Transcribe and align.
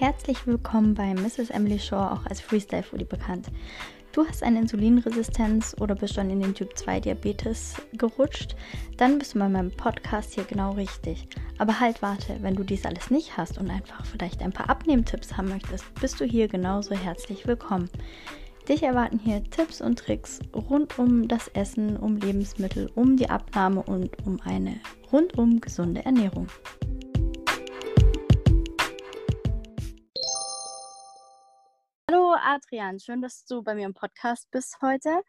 Herzlich 0.00 0.46
willkommen 0.46 0.94
bei 0.94 1.12
Mrs. 1.12 1.50
Emily 1.50 1.78
Shaw, 1.78 2.14
auch 2.14 2.24
als 2.24 2.40
Freestyle 2.40 2.82
Foodie 2.82 3.04
bekannt. 3.04 3.48
Du 4.12 4.26
hast 4.26 4.42
eine 4.42 4.60
Insulinresistenz 4.60 5.76
oder 5.78 5.94
bist 5.94 6.14
schon 6.14 6.30
in 6.30 6.40
den 6.40 6.54
Typ 6.54 6.74
2 6.74 7.00
Diabetes 7.00 7.74
gerutscht, 7.92 8.56
dann 8.96 9.18
bist 9.18 9.34
du 9.34 9.38
bei 9.40 9.50
meinem 9.50 9.70
Podcast 9.70 10.32
hier 10.32 10.44
genau 10.44 10.72
richtig. 10.72 11.28
Aber 11.58 11.78
halt 11.78 12.00
warte, 12.00 12.38
wenn 12.40 12.56
du 12.56 12.64
dies 12.64 12.86
alles 12.86 13.10
nicht 13.10 13.36
hast 13.36 13.58
und 13.58 13.68
einfach 13.68 14.06
vielleicht 14.06 14.40
ein 14.40 14.54
paar 14.54 14.70
Abnehmtipps 14.70 15.36
haben 15.36 15.50
möchtest, 15.50 15.84
bist 16.00 16.18
du 16.18 16.24
hier 16.24 16.48
genauso 16.48 16.94
herzlich 16.94 17.46
willkommen. 17.46 17.90
Dich 18.70 18.82
erwarten 18.82 19.18
hier 19.18 19.44
Tipps 19.50 19.82
und 19.82 19.98
Tricks 19.98 20.38
rund 20.54 20.98
um 20.98 21.28
das 21.28 21.48
Essen, 21.48 21.98
um 21.98 22.16
Lebensmittel, 22.16 22.90
um 22.94 23.18
die 23.18 23.28
Abnahme 23.28 23.82
und 23.82 24.16
um 24.26 24.40
eine 24.44 24.80
rundum 25.12 25.60
gesunde 25.60 26.06
Ernährung. 26.06 26.46
Hallo 32.10 32.34
Adrian, 32.42 32.98
schön, 32.98 33.22
dass 33.22 33.44
du 33.44 33.62
bei 33.62 33.72
mir 33.72 33.86
im 33.86 33.94
Podcast 33.94 34.50
bist 34.50 34.78
heute. 34.82 35.22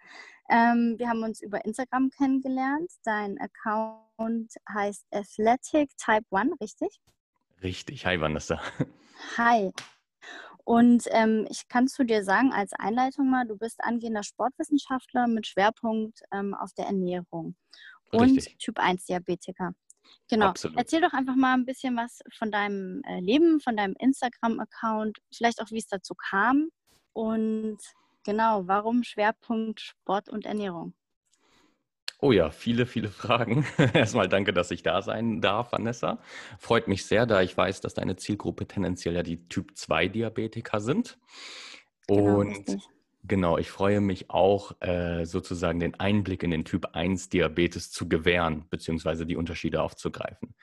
Ähm, 0.50 0.96
wir 0.98 1.10
haben 1.10 1.22
uns 1.22 1.40
über 1.40 1.64
Instagram 1.64 2.10
kennengelernt. 2.10 2.90
Dein 3.04 3.38
Account 3.40 4.52
heißt 4.68 5.06
Athletic 5.12 5.96
Type 5.98 6.26
1, 6.32 6.60
richtig? 6.60 7.00
Richtig. 7.62 8.08
Hi 8.08 8.20
Vanessa. 8.20 8.60
Hi. 9.38 9.72
Und 10.64 11.04
ähm, 11.12 11.46
ich 11.52 11.68
kann 11.68 11.88
zu 11.88 12.04
dir 12.04 12.24
sagen, 12.24 12.52
als 12.52 12.74
Einleitung 12.74 13.30
mal, 13.30 13.46
du 13.46 13.58
bist 13.58 13.84
angehender 13.84 14.24
Sportwissenschaftler 14.24 15.28
mit 15.28 15.46
Schwerpunkt 15.46 16.24
ähm, 16.32 16.56
auf 16.56 16.74
der 16.74 16.88
Ernährung 16.88 17.56
und 18.12 18.38
Richtig. 18.38 18.58
Typ 18.58 18.80
1 18.80 19.06
Diabetiker. 19.06 19.76
Genau. 20.30 20.48
Absolut. 20.48 20.78
Erzähl 20.78 21.02
doch 21.02 21.14
einfach 21.14 21.36
mal 21.36 21.54
ein 21.54 21.66
bisschen 21.66 21.96
was 21.96 22.20
von 22.38 22.52
deinem 22.52 23.02
äh, 23.04 23.20
Leben, 23.20 23.60
von 23.60 23.76
deinem 23.76 23.96
Instagram-Account, 24.00 25.20
vielleicht 25.34 25.62
auch, 25.62 25.72
wie 25.72 25.78
es 25.78 25.88
dazu 25.88 26.16
kam 26.16 26.70
und 27.14 27.78
genau, 28.24 28.68
warum 28.68 29.04
Schwerpunkt 29.04 29.82
Sport 29.82 30.30
und 30.30 30.46
Ernährung? 30.46 30.94
Oh 32.20 32.32
ja, 32.32 32.52
viele, 32.52 32.86
viele 32.86 33.10
Fragen. 33.10 33.66
Erstmal 33.94 34.30
danke, 34.30 34.54
dass 34.54 34.72
ich 34.72 34.84
da 34.84 35.02
sein 35.02 35.42
darf, 35.42 35.72
Vanessa. 35.72 36.20
Freut 36.60 36.88
mich 36.88 37.06
sehr, 37.06 37.26
da 37.26 37.42
ich 37.42 37.58
weiß, 37.58 37.82
dass 37.82 37.96
deine 37.96 38.16
Zielgruppe 38.16 38.68
tendenziell 38.68 39.16
ja 39.16 39.24
die 39.24 39.48
Typ 39.50 39.76
2 39.76 40.08
Diabetiker 40.08 40.80
sind. 40.80 41.18
Genau, 42.08 42.40
Und 42.40 42.50
richtig. 42.50 42.88
Genau, 43.24 43.58
ich 43.58 43.70
freue 43.70 44.02
mich 44.02 44.30
auch, 44.30 44.74
äh, 44.82 45.26
sozusagen 45.26 45.80
den 45.80 46.00
Einblick 46.00 46.44
in 46.44 46.52
den 46.52 46.66
Typ 46.66 46.88
1 46.94 47.30
Diabetes 47.30 47.92
zu 47.92 48.08
gewähren, 48.10 48.66
beziehungsweise 48.70 49.26
die 49.26 49.36
Unterschiede 49.36 49.82
aufzugreifen. 49.82 50.56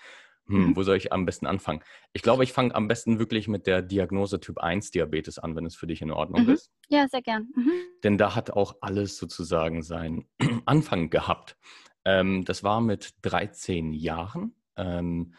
Hm, 0.47 0.69
Mhm. 0.69 0.77
wo 0.77 0.83
soll 0.83 0.97
ich 0.97 1.13
am 1.13 1.27
besten 1.27 1.47
anfangen? 1.47 1.83
Ich 2.15 2.23
glaube, 2.23 2.43
ich 2.43 2.53
fange 2.55 2.75
am 2.75 2.89
besten 2.89 3.19
wirklich 3.19 3.49
mit 3.49 3.67
der 3.67 3.83
Diagnose 3.83 4.41
Typ 4.41 4.59
1 4.59 4.91
Diabetes 4.91 5.39
an, 5.39 5.55
wenn 5.57 5.67
es 5.67 5.77
für 5.77 5.87
dich 5.87 6.01
in 6.01 6.11
Ordnung 6.11 6.45
Mhm. 6.45 6.51
ist. 6.51 6.71
Ja, 6.89 7.07
sehr 7.09 7.21
gern. 7.23 7.49
Mhm. 7.55 7.73
Denn 8.03 8.17
da 8.17 8.35
hat 8.35 8.51
auch 8.51 8.77
alles 8.81 9.19
sozusagen 9.19 9.83
seinen 9.83 10.25
Anfang 10.67 11.11
gehabt. 11.11 11.57
Ähm, 12.05 12.45
das 12.47 12.63
war 12.65 12.81
mit 12.81 13.15
13 13.23 13.93
Jahren. 13.93 14.55
Ähm, 14.77 15.35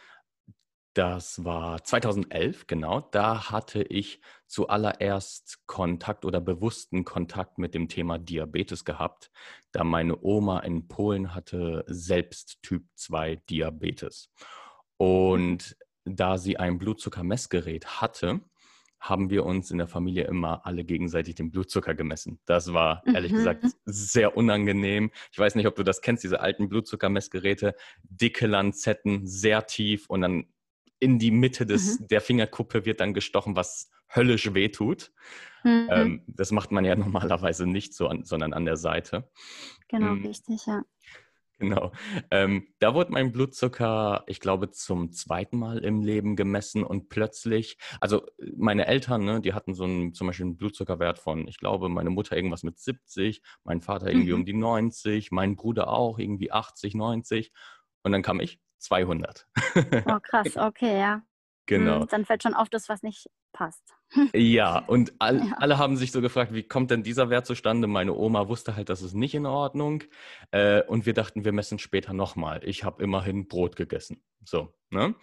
das 0.94 1.44
war 1.46 1.84
2011, 1.84 2.68
genau. 2.68 3.02
Da 3.12 3.52
hatte 3.52 3.84
ich 3.84 4.22
zuallererst 4.48 5.60
Kontakt 5.68 6.26
oder 6.26 6.42
bewussten 6.42 7.06
Kontakt 7.06 7.58
mit 7.58 7.74
dem 7.74 7.88
Thema 7.88 8.18
Diabetes 8.18 8.84
gehabt, 8.86 9.32
da 9.72 9.84
meine 9.84 10.22
Oma 10.24 10.60
in 10.60 10.88
Polen 10.88 11.36
hatte 11.36 11.84
selbst 11.88 12.62
Typ 12.64 12.86
2 12.96 13.36
Diabetes. 13.50 14.32
Und 14.98 15.78
da 16.06 16.38
sie 16.38 16.58
ein 16.58 16.80
Blutzuckermessgerät 16.80 18.02
hatte, 18.02 18.42
haben 19.00 19.30
wir 19.30 19.46
uns 19.46 19.72
in 19.72 19.78
der 19.78 19.88
Familie 19.88 20.26
immer 20.26 20.66
alle 20.66 20.84
gegenseitig 20.84 21.36
den 21.36 21.52
Blutzucker 21.52 21.96
gemessen. 21.96 22.40
Das 22.46 22.74
war 22.74 23.02
ehrlich 23.06 23.32
Mhm. 23.32 23.38
gesagt 23.38 23.66
sehr 23.86 24.36
unangenehm. 24.36 25.12
Ich 25.32 25.40
weiß 25.40 25.56
nicht, 25.56 25.68
ob 25.68 25.76
du 25.76 25.84
das 25.84 26.02
kennst, 26.02 26.24
diese 26.24 26.42
alten 26.42 26.68
Blutzuckermessgeräte, 26.68 27.76
dicke 28.04 28.48
Lanzetten, 28.48 29.26
sehr 29.26 29.66
tief 29.68 30.10
und 30.10 30.22
dann 30.22 30.48
in 31.00 31.20
die 31.20 31.32
Mitte 31.32 31.66
des, 31.66 32.00
der 32.08 32.22
Fingerkuppe 32.22 32.86
wird 32.86 33.00
dann 33.00 33.14
gestochen, 33.14 33.56
was 33.56 33.90
höllisch 34.14 34.54
wehtut. 34.54 35.12
Mhm. 35.64 35.88
Ähm, 35.92 36.24
das 36.28 36.52
macht 36.52 36.72
man 36.72 36.86
ja 36.86 36.96
normalerweise 36.96 37.66
nicht 37.66 37.94
so, 37.94 38.08
an, 38.08 38.24
sondern 38.24 38.54
an 38.54 38.66
der 38.66 38.78
Seite. 38.78 39.30
genau, 39.88 40.16
mm. 40.16 40.26
richtig, 40.26 40.66
ja. 40.66 40.84
Genau. 41.60 41.92
Ähm, 42.32 42.70
da 42.80 42.94
wurde 42.94 43.12
mein 43.12 43.34
Blutzucker, 43.34 44.24
ich 44.28 44.40
glaube, 44.40 44.72
zum 44.72 45.12
zweiten 45.12 45.58
Mal 45.60 45.80
im 45.80 46.02
Leben 46.02 46.38
gemessen 46.38 46.86
und 46.86 47.10
plötzlich, 47.10 47.78
also 48.00 48.26
meine 48.56 48.88
Eltern, 48.88 49.26
ne, 49.26 49.42
die 49.42 49.54
hatten 49.54 49.74
so 49.74 49.84
einen, 49.84 50.14
zum 50.14 50.28
Beispiel 50.28 50.46
einen 50.46 50.56
Blutzuckerwert 50.56 51.20
von, 51.20 51.50
ich 51.50 51.58
glaube, 51.58 51.90
meine 51.90 52.12
Mutter 52.12 52.38
irgendwas 52.38 52.64
mit 52.64 52.80
70, 52.80 53.42
mein 53.66 53.82
Vater 53.82 54.08
irgendwie 54.08 54.32
Mhm. 54.32 54.40
um 54.40 54.46
die 54.46 54.54
90, 54.54 55.32
mein 55.32 55.58
Bruder 55.58 55.90
auch 55.90 56.18
irgendwie 56.18 56.50
80, 56.50 56.96
90 56.96 57.52
und 58.04 58.14
dann 58.14 58.22
kam 58.22 58.40
ich 58.40 58.62
200. 58.80 59.48
Oh, 60.06 60.20
krass, 60.24 60.58
okay, 60.58 61.00
ja. 61.00 61.22
Genau. 61.66 62.00
Mhm, 62.02 62.08
Dann 62.08 62.26
fällt 62.26 62.42
schon 62.44 62.54
auf, 62.56 62.70
dass 62.70 62.90
was 62.90 63.04
nicht 63.04 63.30
passt. 63.54 63.84
Ja, 64.34 64.80
und 64.80 65.14
all, 65.20 65.38
Ja. 65.38 65.54
alle 65.58 65.78
haben 65.78 65.96
sich 65.96 66.12
so 66.12 66.20
gefragt, 66.22 66.52
wie 66.54 66.64
kommt 66.64 66.90
denn 66.90 67.04
dieser 67.04 67.30
Wert 67.30 67.46
zustande? 67.46 67.86
Meine 67.88 68.16
Oma 68.16 68.48
wusste 68.48 68.76
halt, 68.76 68.90
das 68.90 69.04
ist 69.04 69.14
nicht 69.14 69.36
in 69.36 69.46
Ordnung. 69.46 70.04
Äh, 70.50 70.82
und 70.84 71.06
wir 71.06 71.14
dachten, 71.14 71.46
wir 71.46 71.52
messen 71.52 71.78
später 71.78 72.14
nochmal. 72.14 72.62
Ich 72.64 72.84
habe 72.84 73.04
immerhin 73.04 73.48
Brot 73.48 73.76
gegessen. 73.76 74.24
So, 74.44 74.74
ne? 74.90 75.14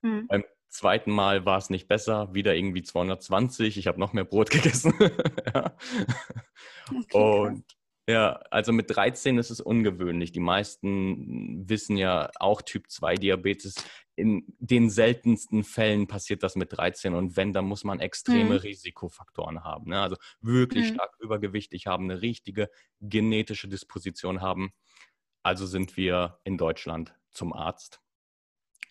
Mhm. 0.00 0.26
Beim 0.26 0.44
zweiten 0.68 1.12
Mal 1.12 1.44
war 1.46 1.58
es 1.58 1.70
nicht 1.70 1.86
besser, 1.86 2.34
wieder 2.34 2.56
irgendwie 2.56 2.82
220. 2.82 3.78
Ich 3.78 3.86
habe 3.86 4.00
noch 4.00 4.12
mehr 4.12 4.24
Brot 4.24 4.50
gegessen. 4.50 4.92
ja. 5.54 5.76
Okay. 6.90 7.16
Und 7.18 7.64
ja, 8.08 8.32
also 8.50 8.72
mit 8.72 8.94
13 8.94 9.38
ist 9.38 9.50
es 9.50 9.60
ungewöhnlich. 9.60 10.32
Die 10.32 10.40
meisten 10.40 11.68
wissen 11.68 11.96
ja 11.96 12.30
auch 12.40 12.62
Typ 12.62 12.90
2 12.90 13.14
Diabetes. 13.14 13.76
In 14.16 14.44
den 14.58 14.90
seltensten 14.90 15.64
Fällen 15.64 16.06
passiert 16.08 16.42
das 16.42 16.56
mit 16.56 16.76
13 16.76 17.14
und 17.14 17.36
wenn, 17.36 17.52
dann 17.52 17.64
muss 17.64 17.84
man 17.84 18.00
extreme 18.00 18.54
Mhm. 18.56 18.60
Risikofaktoren 18.60 19.64
haben. 19.64 19.90
Ne? 19.90 20.00
Also 20.00 20.16
wirklich 20.40 20.90
Mhm. 20.90 20.94
stark 20.94 21.16
übergewichtig 21.20 21.86
haben, 21.86 22.04
eine 22.10 22.20
richtige 22.22 22.70
genetische 23.00 23.68
Disposition 23.68 24.40
haben. 24.42 24.72
Also 25.44 25.66
sind 25.66 25.96
wir 25.96 26.40
in 26.44 26.58
Deutschland 26.58 27.14
zum 27.30 27.52
Arzt 27.52 28.00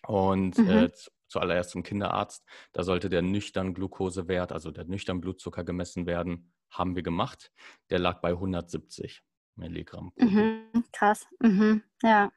und 0.06 0.58
Mhm. 0.58 0.68
äh, 0.68 0.92
zu- 0.92 1.10
zuallererst 1.28 1.70
zum 1.70 1.82
Kinderarzt. 1.82 2.44
Da 2.72 2.82
sollte 2.82 3.08
der 3.08 3.22
nüchtern 3.22 3.74
Glukosewert, 3.74 4.52
also 4.52 4.70
der 4.70 4.84
nüchtern 4.84 5.20
Blutzucker 5.20 5.64
gemessen 5.64 6.06
werden. 6.06 6.52
Haben 6.72 6.96
wir 6.96 7.02
gemacht. 7.04 7.52
Der 7.90 7.98
lag 8.00 8.20
bei 8.20 8.34
170 8.34 9.22
Milligramm. 9.56 10.12
Mhm. 10.16 10.84
Krass. 10.92 11.26
Mhm. 11.40 11.82
Ja, 12.02 12.32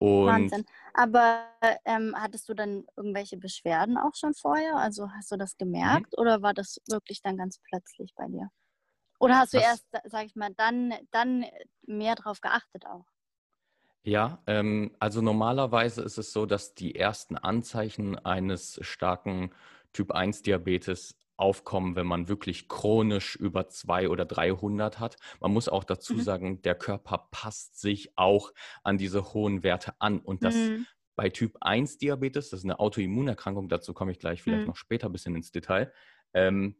Und 0.00 0.26
Wahnsinn. 0.26 0.66
Aber 0.94 1.46
ähm, 1.84 2.14
hattest 2.16 2.48
du 2.48 2.54
dann 2.54 2.86
irgendwelche 2.96 3.36
Beschwerden 3.38 3.98
auch 3.98 4.14
schon 4.16 4.34
vorher? 4.34 4.76
Also 4.76 5.10
hast 5.12 5.30
du 5.32 5.36
das 5.36 5.54
Mhm. 5.54 5.58
gemerkt 5.58 6.18
oder 6.18 6.42
war 6.42 6.54
das 6.54 6.78
wirklich 6.88 7.22
dann 7.22 7.36
ganz 7.38 7.58
plötzlich 7.68 8.14
bei 8.16 8.26
dir? 8.28 8.50
Oder 9.20 9.38
hast 9.38 9.54
du 9.54 9.58
Das- 9.58 9.64
erst, 9.64 9.86
sag 10.04 10.26
ich 10.26 10.36
mal, 10.36 10.54
dann, 10.56 10.94
dann 11.12 11.44
mehr 11.86 12.14
drauf 12.16 12.40
geachtet 12.40 12.86
auch? 12.86 13.06
Ja, 14.04 14.42
ähm, 14.46 14.94
also 15.00 15.20
normalerweise 15.20 16.02
ist 16.02 16.18
es 16.18 16.32
so, 16.32 16.46
dass 16.46 16.74
die 16.74 16.94
ersten 16.94 17.36
Anzeichen 17.36 18.18
eines 18.18 18.78
starken 18.82 19.50
Typ 19.92 20.12
1 20.12 20.42
Diabetes 20.42 21.16
aufkommen, 21.38 21.96
wenn 21.96 22.06
man 22.06 22.28
wirklich 22.28 22.68
chronisch 22.68 23.36
über 23.36 23.68
200 23.68 24.10
oder 24.10 24.24
300 24.26 24.98
hat. 25.00 25.16
Man 25.40 25.52
muss 25.52 25.68
auch 25.68 25.84
dazu 25.84 26.14
Mhm. 26.14 26.20
sagen, 26.20 26.62
der 26.62 26.74
Körper 26.74 27.28
passt 27.30 27.80
sich 27.80 28.12
auch 28.16 28.52
an 28.82 28.98
diese 28.98 29.32
hohen 29.34 29.62
Werte 29.62 30.00
an. 30.00 30.18
Und 30.20 30.44
das 30.44 30.54
Mhm. 30.70 30.86
bei 31.16 31.30
Typ 31.30 31.56
1 31.60 31.98
Diabetes, 31.98 32.50
das 32.50 32.60
ist 32.60 32.64
eine 32.64 32.78
Autoimmunerkrankung, 32.80 33.68
dazu 33.68 33.94
komme 33.94 34.12
ich 34.12 34.18
gleich 34.18 34.42
vielleicht 34.42 34.66
Mhm. 34.66 34.68
noch 34.68 34.76
später 34.76 35.08
ein 35.08 35.12
bisschen 35.12 35.34
ins 35.36 35.50
Detail. 35.52 35.92
Ähm, 36.34 36.76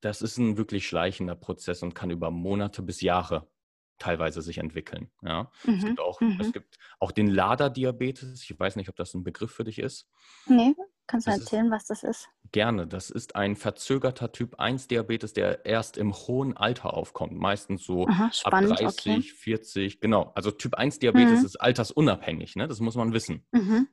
das 0.00 0.22
ist 0.22 0.38
ein 0.38 0.56
wirklich 0.56 0.86
schleichender 0.86 1.34
Prozess 1.36 1.82
und 1.82 1.94
kann 1.94 2.10
über 2.10 2.30
Monate 2.30 2.82
bis 2.82 3.00
Jahre 3.00 3.50
teilweise 3.98 4.42
sich 4.42 4.58
entwickeln. 4.58 5.10
Ja. 5.22 5.50
Es 5.78 5.84
Mhm. 5.84 5.86
gibt 5.86 6.00
auch, 6.00 6.20
Mhm. 6.20 6.36
es 6.40 6.52
gibt 6.52 6.76
auch 7.00 7.12
den 7.12 7.28
Lader-Diabetes. 7.28 8.42
Ich 8.42 8.58
weiß 8.58 8.76
nicht, 8.76 8.88
ob 8.90 8.96
das 8.96 9.14
ein 9.14 9.24
Begriff 9.24 9.52
für 9.52 9.64
dich 9.64 9.78
ist. 9.78 10.08
Nee, 10.48 10.74
kannst 11.06 11.26
du 11.26 11.30
Das 11.30 11.38
ist- 11.40 11.44
erzählen, 11.52 11.70
was 11.70 11.86
das 11.86 12.02
ist? 12.02 12.28
Gerne. 12.52 12.86
Das 12.86 13.10
ist 13.10 13.34
ein 13.36 13.56
verzögerter 13.56 14.30
Typ 14.32 14.58
1 14.60 14.86
Diabetes, 14.88 15.32
der 15.32 15.64
erst 15.66 15.96
im 15.98 16.12
hohen 16.14 16.56
Alter 16.56 16.94
aufkommt. 16.94 17.32
Meistens 17.32 17.84
so 17.84 18.06
Aha, 18.06 18.26
ab 18.26 18.34
spannend, 18.34 18.78
30, 18.80 18.86
okay. 18.86 19.20
40. 19.22 20.00
Genau. 20.00 20.32
Also 20.34 20.50
Typ 20.52 20.74
1 20.74 20.98
Diabetes 21.00 21.40
Mhm. 21.40 21.46
ist 21.46 21.56
altersunabhängig. 21.56 22.54
Ne? 22.56 22.68
Das 22.68 22.80
muss 22.80 22.94
man 22.94 23.12
wissen. 23.12 23.44
Mhm. 23.52 23.88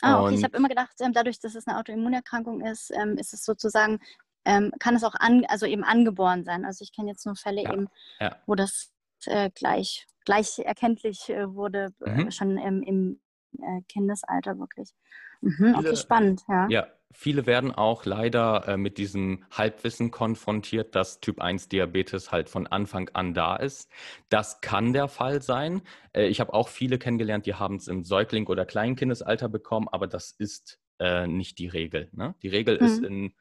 Ah, 0.00 0.22
okay. 0.22 0.30
Ich 0.34 0.38
Und- 0.38 0.44
habe 0.44 0.56
immer 0.56 0.68
gedacht, 0.68 0.92
ähm, 1.00 1.12
dadurch, 1.12 1.38
dass 1.40 1.54
es 1.54 1.66
eine 1.66 1.78
Autoimmunerkrankung 1.78 2.62
ist, 2.62 2.90
ähm, 2.94 3.16
ist 3.18 3.32
es 3.34 3.44
sozusagen, 3.44 4.00
ähm, 4.46 4.72
kann 4.80 4.96
es 4.96 5.04
auch 5.04 5.14
an, 5.14 5.44
also 5.46 5.66
eben 5.66 5.84
angeboren 5.84 6.44
sein. 6.44 6.64
Also 6.64 6.82
ich 6.82 6.92
kenne 6.92 7.10
jetzt 7.10 7.24
nur 7.26 7.36
Fälle 7.36 7.62
Ja, 7.62 7.72
eben, 7.72 7.88
ja. 8.20 8.36
wo 8.46 8.54
das 8.54 8.90
äh, 9.26 9.48
gleich, 9.54 10.06
gleich 10.26 10.58
erkenntlich 10.58 11.30
äh, 11.30 11.54
wurde, 11.54 11.94
äh, 12.04 12.24
Mhm. 12.24 12.30
schon 12.30 12.58
im, 12.58 12.82
im 12.82 13.20
Kindesalter 13.88 14.58
wirklich. 14.58 14.90
Mhm, 15.44 15.74
okay, 15.74 15.82
Viele- 15.82 15.96
spannend, 15.96 16.42
ja. 16.48 16.66
Ja, 16.68 16.86
viele 17.12 17.46
werden 17.46 17.70
auch 17.70 18.06
leider 18.06 18.66
äh, 18.66 18.76
mit 18.76 18.96
diesem 18.98 19.44
Halbwissen 19.50 20.10
konfrontiert, 20.10 20.94
dass 20.94 21.20
Typ 21.20 21.40
1 21.40 21.68
Diabetes 21.68 22.32
halt 22.32 22.48
von 22.48 22.66
Anfang 22.66 23.10
an 23.12 23.34
da 23.34 23.56
ist. 23.56 23.90
Das 24.30 24.60
kann 24.62 24.92
der 24.92 25.08
Fall 25.08 25.42
sein. 25.42 25.82
Äh, 26.12 26.26
ich 26.28 26.40
habe 26.40 26.54
auch 26.54 26.68
viele 26.68 26.98
kennengelernt, 26.98 27.46
die 27.46 27.54
haben 27.54 27.76
es 27.76 27.88
im 27.88 28.04
Säugling- 28.04 28.46
oder 28.46 28.64
Kleinkindesalter 28.64 29.48
bekommen, 29.48 29.86
aber 29.90 30.06
das 30.06 30.32
ist 30.32 30.80
äh, 30.98 31.26
nicht 31.26 31.58
die 31.58 31.68
Regel. 31.68 32.08
Ne? 32.12 32.34
Die 32.42 32.48
Regel 32.48 32.78
mhm. 32.78 32.86
ist 32.86 33.02
in, 33.04 33.34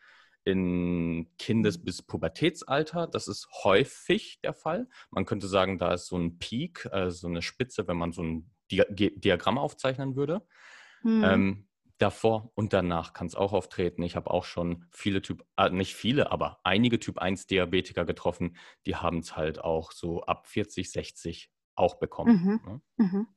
in 0.43 1.29
Kindes- 1.37 1.83
bis 1.83 2.01
Pubertätsalter. 2.01 3.07
Das 3.07 3.29
ist 3.29 3.47
häufig 3.63 4.41
der 4.41 4.53
Fall. 4.53 4.89
Man 5.09 5.25
könnte 5.25 5.47
sagen, 5.47 5.77
da 5.79 5.93
ist 5.93 6.07
so 6.07 6.17
ein 6.17 6.37
Peak, 6.37 6.85
äh, 6.91 7.11
so 7.11 7.27
eine 7.27 7.41
Spitze, 7.41 7.87
wenn 7.87 7.97
man 7.97 8.11
so 8.11 8.23
ein 8.23 8.51
Di 8.69 8.83
Diagramm 9.15 9.57
aufzeichnen 9.57 10.15
würde. 10.15 10.41
Mhm. 11.03 11.23
Ähm, 11.23 11.67
davor 11.97 12.51
und 12.55 12.73
danach 12.73 13.13
kann 13.13 13.27
es 13.27 13.35
auch 13.35 13.53
auftreten. 13.53 14.03
Ich 14.03 14.15
habe 14.15 14.31
auch 14.31 14.45
schon 14.45 14.85
viele 14.91 15.21
Typ, 15.21 15.45
äh, 15.57 15.69
nicht 15.69 15.95
viele, 15.95 16.31
aber 16.31 16.59
einige 16.63 16.99
Typ 16.99 17.19
1 17.19 17.47
Diabetiker 17.47 18.05
getroffen, 18.05 18.57
die 18.85 18.95
haben 18.95 19.19
es 19.19 19.35
halt 19.35 19.59
auch 19.59 19.91
so 19.91 20.23
ab 20.23 20.47
40, 20.47 20.91
60 20.91 21.51
auch 21.75 21.95
bekommen. 21.95 22.43
Mhm. 22.43 22.71
Ne? 22.71 22.81
Mhm. 22.97 23.27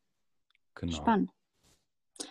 Genau. 0.74 0.96
Spannend. 0.96 1.30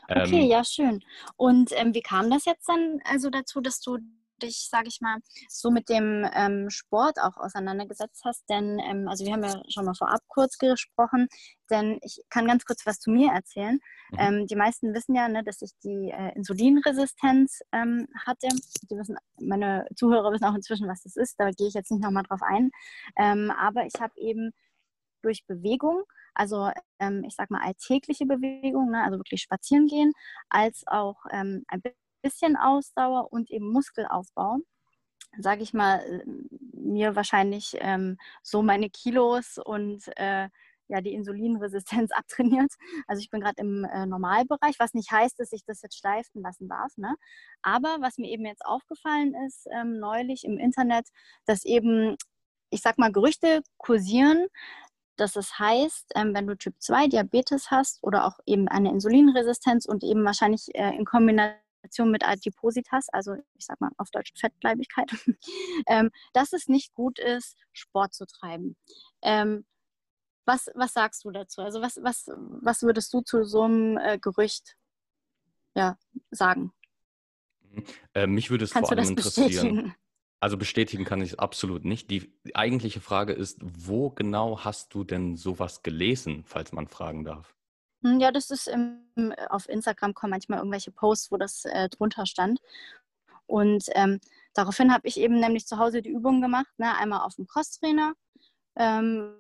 Okay, 0.07 0.41
ähm, 0.41 0.49
ja, 0.49 0.63
schön. 0.63 1.03
Und 1.35 1.71
ähm, 1.73 1.93
wie 1.93 2.01
kam 2.01 2.29
das 2.29 2.45
jetzt 2.45 2.67
dann 2.67 2.99
also 3.05 3.29
dazu, 3.29 3.61
dass 3.61 3.79
du 3.79 3.99
dich, 4.41 4.67
sage 4.69 4.87
ich 4.87 5.01
mal, 5.01 5.17
so 5.49 5.71
mit 5.71 5.89
dem 5.89 6.27
ähm, 6.33 6.69
Sport 6.69 7.19
auch 7.19 7.37
auseinandergesetzt 7.37 8.21
hast. 8.25 8.49
Denn, 8.49 8.79
ähm, 8.79 9.07
also 9.07 9.25
wir 9.25 9.33
haben 9.33 9.43
ja 9.43 9.61
schon 9.69 9.85
mal 9.85 9.95
vorab 9.95 10.21
kurz 10.27 10.57
gesprochen, 10.57 11.27
denn 11.69 11.99
ich 12.01 12.21
kann 12.29 12.47
ganz 12.47 12.65
kurz 12.65 12.85
was 12.85 12.99
zu 12.99 13.11
mir 13.11 13.31
erzählen. 13.31 13.79
Mhm. 14.11 14.17
Ähm, 14.19 14.47
die 14.47 14.55
meisten 14.55 14.93
wissen 14.93 15.15
ja, 15.15 15.27
ne, 15.27 15.43
dass 15.43 15.61
ich 15.61 15.71
die 15.83 16.11
äh, 16.11 16.33
Insulinresistenz 16.35 17.61
ähm, 17.71 18.07
hatte. 18.25 18.47
Die 18.89 18.97
wissen, 18.97 19.17
meine 19.39 19.85
Zuhörer 19.95 20.31
wissen 20.31 20.45
auch 20.45 20.55
inzwischen, 20.55 20.87
was 20.87 21.03
das 21.03 21.15
ist. 21.15 21.39
Da 21.39 21.49
gehe 21.51 21.67
ich 21.67 21.73
jetzt 21.73 21.91
nicht 21.91 22.03
nochmal 22.03 22.23
drauf 22.23 22.41
ein. 22.41 22.71
Ähm, 23.17 23.51
aber 23.51 23.85
ich 23.85 23.99
habe 23.99 24.13
eben 24.17 24.51
durch 25.21 25.45
Bewegung, 25.47 26.03
also 26.35 26.71
ähm, 26.99 27.23
ich 27.25 27.35
sag 27.35 27.49
mal 27.49 27.61
alltägliche 27.61 28.25
Bewegung, 28.25 28.91
ne, 28.91 29.03
also 29.03 29.17
wirklich 29.17 29.41
spazieren 29.41 29.87
gehen, 29.87 30.13
als 30.49 30.83
auch 30.87 31.25
ein 31.25 31.63
bisschen 32.25 32.57
Ausdauer 32.57 33.31
und 33.31 33.51
eben 33.51 33.71
Muskelaufbau, 33.71 34.57
sage 35.37 35.61
ich 35.61 35.73
mal, 35.73 35.99
äh, 35.99 36.23
mir 36.73 37.15
wahrscheinlich 37.15 37.77
ähm, 37.79 38.17
so 38.41 38.63
meine 38.63 38.89
Kilos 38.89 39.59
und 39.63 40.01
äh, 40.17 40.49
ja, 40.87 41.01
die 41.01 41.13
Insulinresistenz 41.13 42.11
abtrainiert. 42.15 42.71
Also 43.07 43.21
ich 43.21 43.29
bin 43.29 43.41
gerade 43.41 43.55
im 43.57 43.85
äh, 43.85 44.07
Normalbereich, 44.07 44.75
was 44.79 44.93
nicht 44.93 45.11
heißt, 45.11 45.39
dass 45.39 45.51
ich 45.51 45.63
das 45.65 45.81
jetzt 45.83 45.99
schleifen 45.99 46.41
lassen 46.41 46.67
darf. 46.67 46.97
Ne? 46.97 47.15
Aber 47.61 47.97
was 47.99 48.17
mir 48.17 48.29
eben 48.29 48.45
jetzt 48.45 48.65
aufgefallen 48.65 49.35
ist, 49.47 49.67
ähm, 49.71 49.99
neulich 49.99 50.43
im 50.45 50.57
Internet, 50.57 51.07
dass 51.45 51.63
eben, 51.63 52.15
ich 52.71 52.81
sag 52.81 52.97
mal, 52.97 53.11
Gerüchte 53.11 53.61
kursieren, 53.77 54.47
dass 55.15 55.35
es 55.35 55.59
heißt, 55.59 56.11
ähm, 56.15 56.33
wenn 56.33 56.47
du 56.47 56.57
Typ 56.57 56.75
2 56.79 57.07
Diabetes 57.07 57.71
hast 57.71 58.03
oder 58.03 58.25
auch 58.25 58.39
eben 58.45 58.67
eine 58.67 58.89
Insulinresistenz 58.89 59.85
und 59.85 60.03
eben 60.03 60.25
wahrscheinlich 60.25 60.73
äh, 60.75 60.95
in 60.95 61.05
Kombination 61.05 61.64
Kombination 61.85 62.11
mit 62.11 62.23
Adipositas, 62.23 63.09
also 63.09 63.35
ich 63.57 63.65
sag 63.65 63.79
mal 63.79 63.91
auf 63.97 64.09
Deutsch 64.11 64.33
Fettleibigkeit, 64.35 65.11
ähm, 65.87 66.11
dass 66.33 66.53
es 66.53 66.67
nicht 66.67 66.93
gut 66.93 67.19
ist, 67.19 67.57
Sport 67.73 68.13
zu 68.13 68.25
treiben. 68.25 68.75
Ähm, 69.21 69.65
was, 70.45 70.69
was 70.75 70.93
sagst 70.93 71.25
du 71.25 71.31
dazu? 71.31 71.61
Also 71.61 71.81
was, 71.81 71.99
was, 72.01 72.29
was 72.61 72.83
würdest 72.83 73.13
du 73.13 73.21
zu 73.21 73.43
so 73.43 73.63
einem 73.63 73.97
äh, 73.97 74.19
Gerücht 74.19 74.75
ja, 75.75 75.97
sagen? 76.31 76.71
Äh, 78.13 78.27
mich 78.27 78.49
würde 78.49 78.65
es 78.65 78.71
Kannst 78.71 78.89
vor 78.89 78.97
allem 78.97 79.09
interessieren. 79.09 79.49
Bestätigen? 79.49 79.95
Also 80.39 80.57
bestätigen 80.57 81.05
kann 81.05 81.21
ich 81.21 81.31
es 81.31 81.39
absolut 81.39 81.85
nicht. 81.85 82.11
Die 82.11 82.31
eigentliche 82.53 83.01
Frage 83.01 83.33
ist, 83.33 83.59
wo 83.61 84.11
genau 84.11 84.63
hast 84.63 84.93
du 84.93 85.03
denn 85.03 85.35
sowas 85.35 85.81
gelesen, 85.81 86.43
falls 86.45 86.71
man 86.71 86.87
fragen 86.87 87.25
darf? 87.25 87.55
Hm, 88.05 88.19
ja, 88.19 88.31
das 88.31 88.51
ist 88.51 88.67
im, 88.67 89.33
auf 89.49 89.67
Instagram 89.67 90.13
kommen 90.13 90.29
manchmal 90.29 90.59
irgendwelche 90.59 90.91
Posts, 90.91 91.31
wo 91.31 91.37
das 91.37 91.65
äh, 91.65 91.89
drunter 91.89 92.27
stand. 92.27 92.61
Und 93.47 93.85
ähm, 93.95 94.19
daraufhin 94.53 94.93
habe 94.93 95.07
ich 95.07 95.19
eben 95.19 95.39
nämlich 95.39 95.65
zu 95.65 95.79
Hause 95.79 96.03
die 96.03 96.11
Übung 96.11 96.39
gemacht, 96.39 96.71
ne? 96.77 96.95
einmal 96.97 97.21
auf 97.21 97.35
dem 97.35 97.47
Crosstrainer, 97.47 98.13
ähm, 98.75 99.35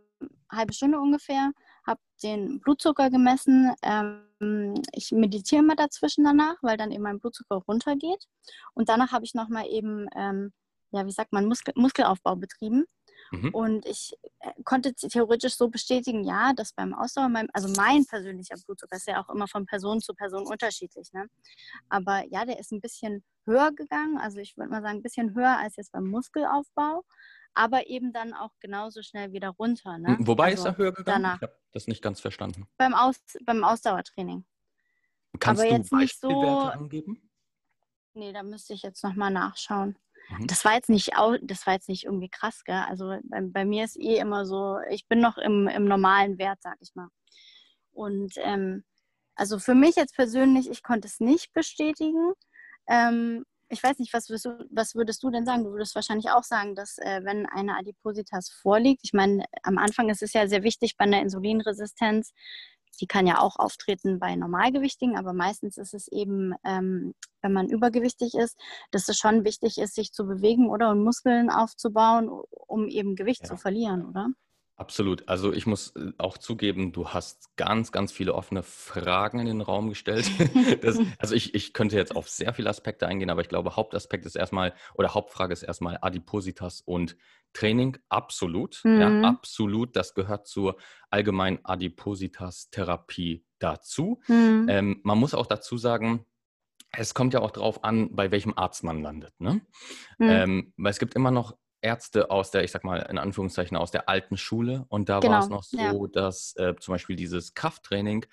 halbe 0.51 0.73
Stunde 0.73 0.99
ungefähr, 0.99 1.51
habe 1.85 1.99
den 2.23 2.59
Blutzucker 2.59 3.11
gemessen. 3.11 3.71
Ähm, 3.83 4.81
ich 4.93 5.11
meditiere 5.11 5.61
immer 5.61 5.75
dazwischen 5.75 6.23
danach, 6.23 6.55
weil 6.63 6.77
dann 6.77 6.91
eben 6.91 7.03
mein 7.03 7.19
Blutzucker 7.19 7.57
runtergeht. 7.67 8.25
Und 8.73 8.89
danach 8.89 9.11
habe 9.11 9.25
ich 9.25 9.35
nochmal 9.35 9.67
eben, 9.67 10.07
ähm, 10.15 10.53
ja, 10.89 11.05
wie 11.05 11.11
sagt 11.11 11.33
man, 11.33 11.45
Muskel 11.45 11.73
Muskelaufbau 11.77 12.35
betrieben. 12.35 12.85
Mhm. 13.31 13.49
Und 13.53 13.85
ich 13.85 14.13
äh, 14.39 14.51
konnte 14.63 14.93
theoretisch 14.93 15.55
so 15.55 15.69
bestätigen, 15.69 16.23
ja, 16.23 16.53
dass 16.53 16.73
beim 16.73 16.93
Ausdauer, 16.93 17.29
also 17.53 17.69
mein 17.75 18.05
persönlicher 18.05 18.55
Blutzucker 18.65 18.95
ist 18.95 19.07
ja 19.07 19.23
auch 19.23 19.29
immer 19.29 19.47
von 19.47 19.65
Person 19.65 20.01
zu 20.01 20.13
Person 20.13 20.45
unterschiedlich. 20.45 21.11
Ne? 21.13 21.27
Aber 21.89 22.23
ja, 22.29 22.45
der 22.45 22.59
ist 22.59 22.71
ein 22.71 22.81
bisschen 22.81 23.23
höher 23.45 23.71
gegangen. 23.71 24.17
Also 24.17 24.39
ich 24.39 24.57
würde 24.57 24.69
mal 24.69 24.81
sagen, 24.81 24.97
ein 24.97 25.03
bisschen 25.03 25.35
höher 25.35 25.57
als 25.57 25.75
jetzt 25.75 25.91
beim 25.91 26.05
Muskelaufbau 26.05 27.03
aber 27.55 27.87
eben 27.87 28.11
dann 28.11 28.33
auch 28.33 28.51
genauso 28.59 29.01
schnell 29.01 29.31
wieder 29.31 29.49
runter. 29.49 29.97
Ne? 29.97 30.17
Wobei 30.19 30.51
also 30.51 30.63
ist 30.63 30.65
er 30.65 30.77
höher 30.77 30.91
gegangen? 30.91 31.23
Danach. 31.23 31.37
Ich 31.37 31.41
habe 31.43 31.57
das 31.71 31.87
nicht 31.87 32.01
ganz 32.01 32.19
verstanden. 32.19 32.67
Beim, 32.77 32.93
Aus, 32.93 33.17
beim 33.45 33.63
Ausdauertraining. 33.63 34.45
Kannst 35.39 35.61
aber 35.61 35.69
du 35.69 35.77
jetzt 35.77 35.93
nicht 35.93 36.19
so, 36.19 36.29
angeben? 36.29 37.29
Nee, 38.13 38.31
da 38.31 38.43
müsste 38.43 38.73
ich 38.73 38.83
jetzt 38.83 39.03
nochmal 39.03 39.31
nachschauen. 39.31 39.97
Mhm. 40.29 40.47
Das 40.47 40.65
war 40.65 40.73
jetzt 40.73 40.89
nicht 40.89 41.11
das 41.41 41.65
war 41.65 41.73
jetzt 41.73 41.89
nicht 41.89 42.05
irgendwie 42.05 42.29
krass, 42.29 42.63
gell? 42.63 42.83
Also 42.87 43.17
bei, 43.23 43.41
bei, 43.41 43.65
mir 43.65 43.83
ist 43.85 43.97
eh 43.99 44.17
immer 44.17 44.45
so, 44.45 44.79
ich 44.89 45.07
bin 45.07 45.19
noch 45.19 45.37
im, 45.37 45.67
im 45.67 45.85
normalen 45.85 46.37
Wert, 46.37 46.59
sag 46.61 46.77
ich 46.79 46.93
mal. 46.95 47.09
Und 47.91 48.33
ähm, 48.37 48.83
also 49.35 49.59
für 49.59 49.75
mich 49.75 49.95
jetzt 49.95 50.15
persönlich, 50.15 50.69
ich 50.69 50.83
konnte 50.83 51.07
es 51.07 51.19
nicht 51.19 51.53
bestätigen. 51.53 52.33
Ähm, 52.87 53.45
ich 53.69 53.81
weiß 53.81 53.99
nicht, 53.99 54.13
was 54.13 54.29
würdest, 54.29 54.45
du, 54.45 54.67
was 54.69 54.95
würdest 54.95 55.23
du 55.23 55.31
denn 55.31 55.45
sagen? 55.45 55.63
Du 55.63 55.71
würdest 55.71 55.95
wahrscheinlich 55.95 56.29
auch 56.29 56.43
sagen, 56.43 56.75
dass 56.75 56.97
äh, 56.99 57.21
wenn 57.23 57.45
eine 57.47 57.75
Adipositas 57.77 58.49
vorliegt, 58.49 59.01
ich 59.03 59.13
meine, 59.13 59.45
am 59.63 59.77
Anfang 59.77 60.09
ist 60.09 60.21
es 60.21 60.33
ja 60.33 60.47
sehr 60.47 60.63
wichtig 60.63 60.97
bei 60.97 61.05
einer 61.05 61.21
Insulinresistenz, 61.21 62.31
die 62.97 63.07
kann 63.07 63.27
ja 63.27 63.39
auch 63.39 63.57
auftreten 63.57 64.19
bei 64.19 64.35
Normalgewichtigen, 64.35 65.17
aber 65.17 65.33
meistens 65.33 65.77
ist 65.77 65.93
es 65.93 66.07
eben, 66.07 66.53
ähm, 66.63 67.13
wenn 67.41 67.53
man 67.53 67.67
übergewichtig 67.67 68.33
ist, 68.35 68.57
dass 68.91 69.07
es 69.07 69.17
schon 69.17 69.43
wichtig 69.43 69.77
ist, 69.77 69.95
sich 69.95 70.11
zu 70.11 70.25
bewegen 70.25 70.69
oder 70.69 70.89
und 70.89 71.03
Muskeln 71.03 71.49
aufzubauen, 71.49 72.29
um 72.67 72.87
eben 72.87 73.15
Gewicht 73.15 73.41
ja. 73.41 73.47
zu 73.47 73.57
verlieren, 73.57 74.05
oder? 74.05 74.29
Absolut. 74.77 75.27
Also 75.29 75.53
ich 75.53 75.65
muss 75.65 75.95
äh, 75.95 76.11
auch 76.17 76.37
zugeben, 76.37 76.91
du 76.91 77.09
hast 77.09 77.55
ganz, 77.55 77.93
ganz 77.93 78.11
viele 78.11 78.33
offene 78.33 78.61
Fragen 78.61 79.39
in 79.39 79.45
den 79.45 79.61
Raum 79.61 79.89
gestellt. 79.89 80.29
Das, 80.81 80.99
also 81.19 81.35
ich, 81.35 81.55
ich 81.55 81.73
könnte 81.73 81.95
jetzt 81.95 82.15
auf 82.15 82.29
sehr 82.29 82.53
viele 82.53 82.69
Aspekte 82.69 83.07
eingehen, 83.07 83.29
aber 83.29 83.41
ich 83.41 83.49
glaube, 83.49 83.75
Hauptaspekt 83.75 84.25
ist 84.25 84.35
erstmal, 84.35 84.73
oder 84.93 85.13
Hauptfrage 85.13 85.53
ist 85.53 85.63
erstmal 85.63 85.97
Adipositas 86.01 86.81
und 86.81 87.15
Training. 87.53 87.97
Absolut. 88.09 88.81
Mhm. 88.83 89.01
Ja, 89.01 89.21
absolut. 89.21 89.95
Das 89.95 90.13
gehört 90.13 90.47
zur 90.47 90.77
allgemeinen 91.09 91.59
Adipositas-Therapie 91.63 93.45
dazu. 93.59 94.21
Mhm. 94.27 94.65
Ähm, 94.69 94.99
man 95.03 95.17
muss 95.17 95.33
auch 95.33 95.47
dazu 95.47 95.77
sagen, 95.77 96.25
es 96.91 97.13
kommt 97.13 97.33
ja 97.33 97.41
auch 97.41 97.51
darauf 97.51 97.83
an, 97.83 98.13
bei 98.15 98.31
welchem 98.31 98.53
Arzt 98.57 98.83
man 98.83 99.01
landet. 99.01 99.33
Ne? 99.39 99.61
Mhm. 100.17 100.29
Ähm, 100.29 100.73
weil 100.77 100.91
es 100.91 100.99
gibt 100.99 101.15
immer 101.15 101.31
noch 101.31 101.57
Ärzte 101.85 102.31
aus 102.31 102.49
der, 102.49 102.63
ich 102.63 102.71
sag 102.71 102.83
mal 102.83 102.97
in 102.97 103.19
Anführungszeichen, 103.19 103.77
aus 103.77 103.91
der 103.91 104.09
alten 104.09 104.37
Schule. 104.37 104.85
Und 104.89 105.07
da 105.07 105.19
genau. 105.19 105.33
war 105.33 105.39
es 105.39 105.49
noch 105.49 105.63
so, 105.63 105.77
ja. 105.77 105.93
dass 106.11 106.55
äh, 106.57 106.73
zum 106.79 106.95
Beispiel 106.95 107.15
dieses 107.15 107.53
Krafttraining 107.53 108.25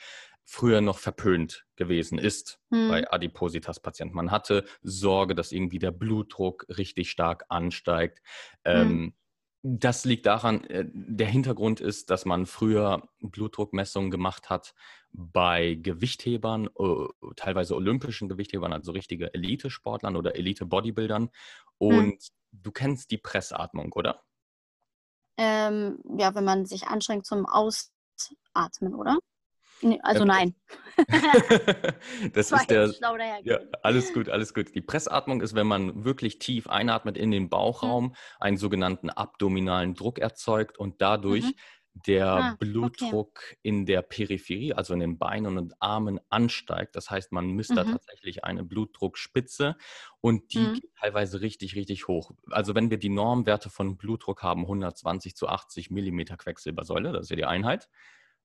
früher 0.45 0.81
noch 0.81 0.99
verpönt 0.99 1.67
gewesen 1.77 2.19
ist 2.19 2.61
hm. 2.71 2.89
bei 2.89 3.11
Adipositas-Patienten. 3.11 4.17
Man 4.17 4.31
hatte 4.31 4.65
Sorge, 4.83 5.35
dass 5.35 5.53
irgendwie 5.53 5.79
der 5.79 5.93
Blutdruck 5.93 6.67
richtig 6.77 7.11
stark 7.11 7.45
ansteigt. 7.49 8.23
Hm. 8.67 9.13
Das 9.65 10.05
liegt 10.05 10.27
daran, 10.27 10.65
äh, 10.65 10.85
der 10.93 11.29
Hintergrund 11.29 11.81
ist, 11.81 12.11
dass 12.11 12.25
man 12.25 12.47
früher 12.47 13.09
Blutdruckmessungen 13.21 14.11
gemacht 14.11 14.51
hat 14.51 14.75
bei 15.13 15.75
Gewichthebern, 15.75 16.71
teilweise 17.37 17.77
olympischen 17.77 18.29
Gewichthebern, 18.29 18.73
also 18.73 18.93
richtige 18.93 19.33
Elite-Sportlern 19.35 20.17
oder 20.17 20.37
Elite-Bodybuildern. 20.37 21.23
Hm. 21.23 21.31
Und 21.77 22.13
hm. 22.13 22.19
du 22.53 22.73
kennst 22.73 23.11
die 23.11 23.19
Pressatmung, 23.19 23.93
oder? 23.93 24.23
Ähm, 25.37 25.99
ja, 26.19 26.35
wenn 26.35 26.45
man 26.45 26.67
sich 26.67 26.87
anstrengt 26.89 27.27
zum 27.27 27.47
Ausatmen, 27.47 28.95
oder? 28.95 29.19
Also 30.03 30.25
nein. 30.25 30.55
das, 32.33 32.49
das 32.51 32.53
ist 32.53 32.71
der. 32.71 32.93
Ja, 33.45 33.59
alles 33.83 34.13
gut, 34.13 34.29
alles 34.29 34.55
gut. 34.55 34.75
Die 34.75 34.81
Pressatmung 34.81 35.41
ist, 35.41 35.55
wenn 35.55 35.67
man 35.67 36.05
wirklich 36.05 36.39
tief 36.39 36.69
einatmet 36.69 37.17
in 37.17 37.31
den 37.31 37.49
Bauchraum, 37.49 38.05
mhm. 38.05 38.15
einen 38.41 38.57
sogenannten 38.57 39.11
abdominalen 39.11 39.95
Druck 39.95 40.19
erzeugt 40.19 40.79
und 40.79 41.01
dadurch 41.01 41.45
mhm. 41.45 41.55
der 42.07 42.27
ah, 42.27 42.57
Blutdruck 42.59 43.39
okay. 43.39 43.57
in 43.63 43.87
der 43.87 44.03
Peripherie, 44.03 44.75
also 44.75 44.95
in 44.95 45.01
den 45.01 45.19
Beinen 45.19 45.59
und 45.59 45.75
Armen 45.81 46.21
ansteigt. 46.29 46.95
Das 46.95 47.11
heißt, 47.11 47.33
man 47.33 47.49
misst 47.51 47.71
mhm. 47.71 47.77
da 47.77 47.85
tatsächlich 47.85 48.45
eine 48.45 48.63
Blutdruckspitze 48.65 49.77
und 50.21 50.53
die 50.55 50.59
mhm. 50.59 50.75
geht 50.75 50.95
teilweise 51.01 51.41
richtig, 51.41 51.75
richtig 51.75 52.07
hoch. 52.07 52.33
Also 52.51 52.75
wenn 52.75 52.91
wir 52.91 52.99
die 52.99 53.11
Normwerte 53.11 53.71
von 53.71 53.97
Blutdruck 53.97 54.43
haben, 54.43 54.63
120 54.63 55.35
zu 55.35 55.49
80 55.49 55.91
Millimeter 55.91 56.37
Quecksilbersäule, 56.37 57.13
das 57.13 57.23
ist 57.23 57.31
ja 57.31 57.37
die 57.37 57.45
Einheit, 57.47 57.89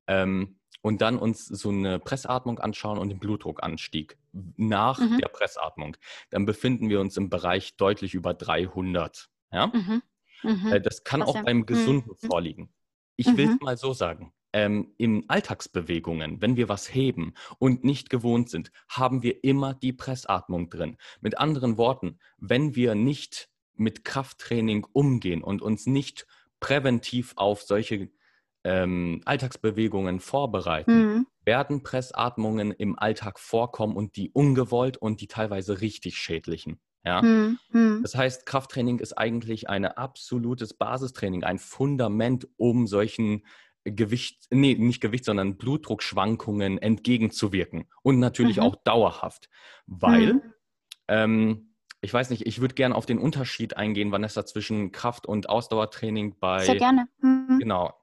ähm, 0.07 0.57
und 0.81 1.01
dann 1.01 1.17
uns 1.17 1.45
so 1.45 1.69
eine 1.69 1.99
Pressatmung 1.99 2.59
anschauen 2.59 2.97
und 2.97 3.09
den 3.09 3.19
Blutdruckanstieg 3.19 4.17
nach 4.31 4.99
mhm. 4.99 5.17
der 5.17 5.27
Pressatmung, 5.27 5.97
dann 6.29 6.45
befinden 6.45 6.89
wir 6.89 7.01
uns 7.01 7.17
im 7.17 7.29
Bereich 7.29 7.75
deutlich 7.77 8.13
über 8.13 8.33
300. 8.33 9.29
Ja? 9.51 9.67
Mhm. 9.67 10.01
Mhm. 10.43 10.71
Äh, 10.71 10.81
das 10.81 11.03
kann 11.03 11.21
Was 11.21 11.29
auch 11.29 11.35
ja. 11.35 11.43
beim 11.43 11.65
Gesunden 11.65 12.11
mhm. 12.21 12.27
vorliegen. 12.27 12.69
Ich 13.15 13.27
will 13.35 13.45
es 13.45 13.51
mhm. 13.51 13.59
mal 13.61 13.77
so 13.77 13.93
sagen. 13.93 14.33
Ähm, 14.53 14.93
in 14.97 15.29
Alltagsbewegungen, 15.29 16.41
wenn 16.41 16.55
wir 16.55 16.69
was 16.69 16.93
heben 16.93 17.33
und 17.59 17.83
nicht 17.83 18.09
gewohnt 18.09 18.49
sind, 18.49 18.71
haben 18.87 19.21
wir 19.23 19.43
immer 19.43 19.73
die 19.73 19.91
Pressatmung 19.91 20.69
drin. 20.69 20.97
Mit 21.19 21.37
anderen 21.37 21.77
Worten, 21.77 22.19
wenn 22.37 22.75
wir 22.75 22.95
nicht 22.95 23.49
mit 23.73 24.05
Krafttraining 24.05 24.87
umgehen 24.93 25.43
und 25.43 25.61
uns 25.61 25.85
nicht 25.85 26.27
präventiv 26.59 27.33
auf 27.35 27.61
solche 27.61 28.09
ähm, 28.67 29.21
Alltagsbewegungen 29.23 30.19
vorbereiten, 30.19 30.91
mhm. 30.91 31.27
werden 31.45 31.83
Pressatmungen 31.83 32.71
im 32.71 32.99
Alltag 32.99 33.39
vorkommen 33.39 33.95
und 33.95 34.17
die 34.17 34.29
ungewollt 34.29 34.97
und 34.97 35.21
die 35.21 35.27
teilweise 35.27 35.79
richtig 35.79 36.17
schädlichen. 36.17 36.77
Ja? 37.05 37.21
Mhm. 37.21 37.59
mhm. 37.71 38.01
Das 38.01 38.15
heißt, 38.15 38.45
Krafttraining 38.45 38.99
ist 38.99 39.17
eigentlich 39.17 39.69
ein 39.69 39.85
absolutes 39.85 40.73
Basistraining, 40.73 41.45
ein 41.45 41.59
Fundament, 41.59 42.45
um 42.57 42.87
solchen 42.87 43.45
Gewicht, 43.85 44.47
nee, 44.49 44.75
nicht 44.75 44.99
Gewicht, 44.99 45.23
sondern 45.23 45.55
Blutdruckschwankungen 45.55 46.77
entgegenzuwirken 46.77 47.85
und 48.03 48.19
natürlich 48.19 48.57
mhm. 48.57 48.63
auch 48.63 48.75
dauerhaft, 48.83 49.49
weil 49.85 50.33
mhm. 50.33 50.41
ähm, 51.07 51.63
ich 52.01 52.13
weiß 52.13 52.31
nicht, 52.31 52.45
ich 52.45 52.59
würde 52.59 52.75
gerne 52.75 52.95
auf 52.95 53.05
den 53.05 53.17
Unterschied 53.17 53.77
eingehen, 53.77 54.11
Vanessa, 54.11 54.45
zwischen 54.45 54.91
Kraft- 54.91 55.25
und 55.25 55.47
Ausdauertraining 55.49 56.35
bei. 56.39 56.65
Sehr 56.65 56.75
gerne. 56.75 57.07
Mhm. 57.21 57.59
Genau 57.59 57.93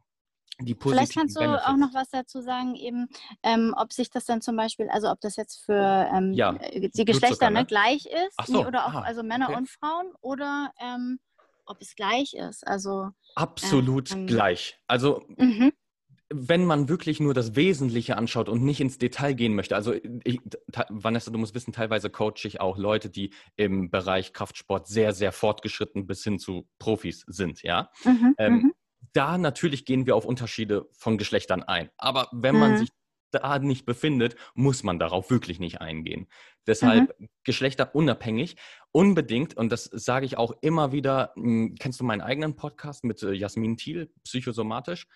die 0.61 0.75
Vielleicht 0.75 1.15
kannst 1.15 1.37
du 1.37 1.41
Benefits. 1.41 1.67
auch 1.67 1.77
noch 1.77 1.95
was 1.95 2.11
dazu 2.11 2.41
sagen, 2.41 2.75
eben, 2.75 3.09
ähm, 3.43 3.75
ob 3.77 3.93
sich 3.93 4.11
das 4.11 4.25
dann 4.25 4.41
zum 4.41 4.57
Beispiel, 4.57 4.89
also 4.89 5.11
ob 5.11 5.21
das 5.21 5.37
jetzt 5.37 5.65
für 5.65 6.09
ähm, 6.13 6.33
ja, 6.33 6.55
äh, 6.61 6.89
die 6.89 7.05
Geschlechter 7.05 7.51
ne, 7.51 7.65
gleich 7.65 8.07
ist, 8.07 8.47
so, 8.47 8.61
nee, 8.61 8.67
oder 8.67 8.87
auch 8.87 8.95
ah, 8.95 9.03
also 9.03 9.23
Männer 9.23 9.49
okay. 9.49 9.59
und 9.59 9.69
Frauen, 9.69 10.13
oder 10.21 10.73
ähm, 10.81 11.19
ob 11.67 11.81
es 11.81 11.97
gleich 11.97 12.35
ist. 12.35 12.67
Also 12.67 13.11
absolut 13.35 14.13
ähm, 14.13 14.27
gleich. 14.27 14.79
Also 14.87 15.25
mhm. 15.37 15.73
wenn 16.33 16.65
man 16.67 16.89
wirklich 16.89 17.21
nur 17.21 17.35
das 17.35 17.57
Wesentliche 17.57 18.17
anschaut 18.17 18.49
und 18.49 18.63
nicht 18.63 18.81
ins 18.81 18.99
Detail 18.99 19.35
gehen 19.35 19.55
möchte, 19.55 19.75
also 19.75 19.93
ich, 19.93 20.41
Vanessa, 20.89 21.31
du 21.31 21.39
musst 21.39 21.55
wissen, 21.55 21.73
teilweise 21.73 22.11
coache 22.11 22.45
ich 22.47 22.61
auch 22.61 22.79
Leute, 22.79 23.11
die 23.11 23.33
im 23.57 23.91
Bereich 23.91 24.33
Kraftsport 24.33 24.87
sehr, 24.87 25.13
sehr 25.13 25.33
fortgeschritten 25.33 26.07
bis 26.07 26.23
hin 26.23 26.39
zu 26.39 26.69
Profis 26.79 27.25
sind, 27.27 27.63
ja. 27.63 27.91
Mhm, 28.05 28.35
ähm, 28.39 28.53
mhm 28.55 28.73
da 29.15 29.39
natürlich 29.39 29.85
gehen 29.85 30.07
wir 30.07 30.17
auf 30.17 30.27
Unterschiede 30.27 30.89
von 30.93 31.17
Geschlechtern 31.17 31.63
ein. 31.63 31.91
Aber 31.97 32.29
wenn 32.33 32.59
man 32.59 32.73
mhm. 32.73 32.79
sich 32.79 32.89
da 33.31 33.59
nicht 33.59 33.85
befindet, 33.85 34.37
muss 34.55 34.83
man 34.83 34.99
darauf 34.99 35.31
wirklich 35.31 35.59
nicht 35.59 35.81
eingehen. 35.81 36.29
Deshalb 36.67 37.19
mhm. 37.19 37.29
geschlechterunabhängig, 37.45 38.57
unbedingt, 38.93 39.57
und 39.57 39.73
das 39.73 39.85
sage 39.85 40.27
ich 40.27 40.39
auch 40.39 40.53
immer 40.61 40.93
wieder, 40.93 41.33
hm, 41.35 41.75
kennst 41.79 42.01
du 42.01 42.05
meinen 42.05 42.21
eigenen 42.21 42.57
Podcast 42.57 43.05
mit 43.05 43.23
äh, 43.23 43.33
Jasmin 43.33 43.77
Thiel, 43.77 44.13
psychosomatisch? 44.25 45.07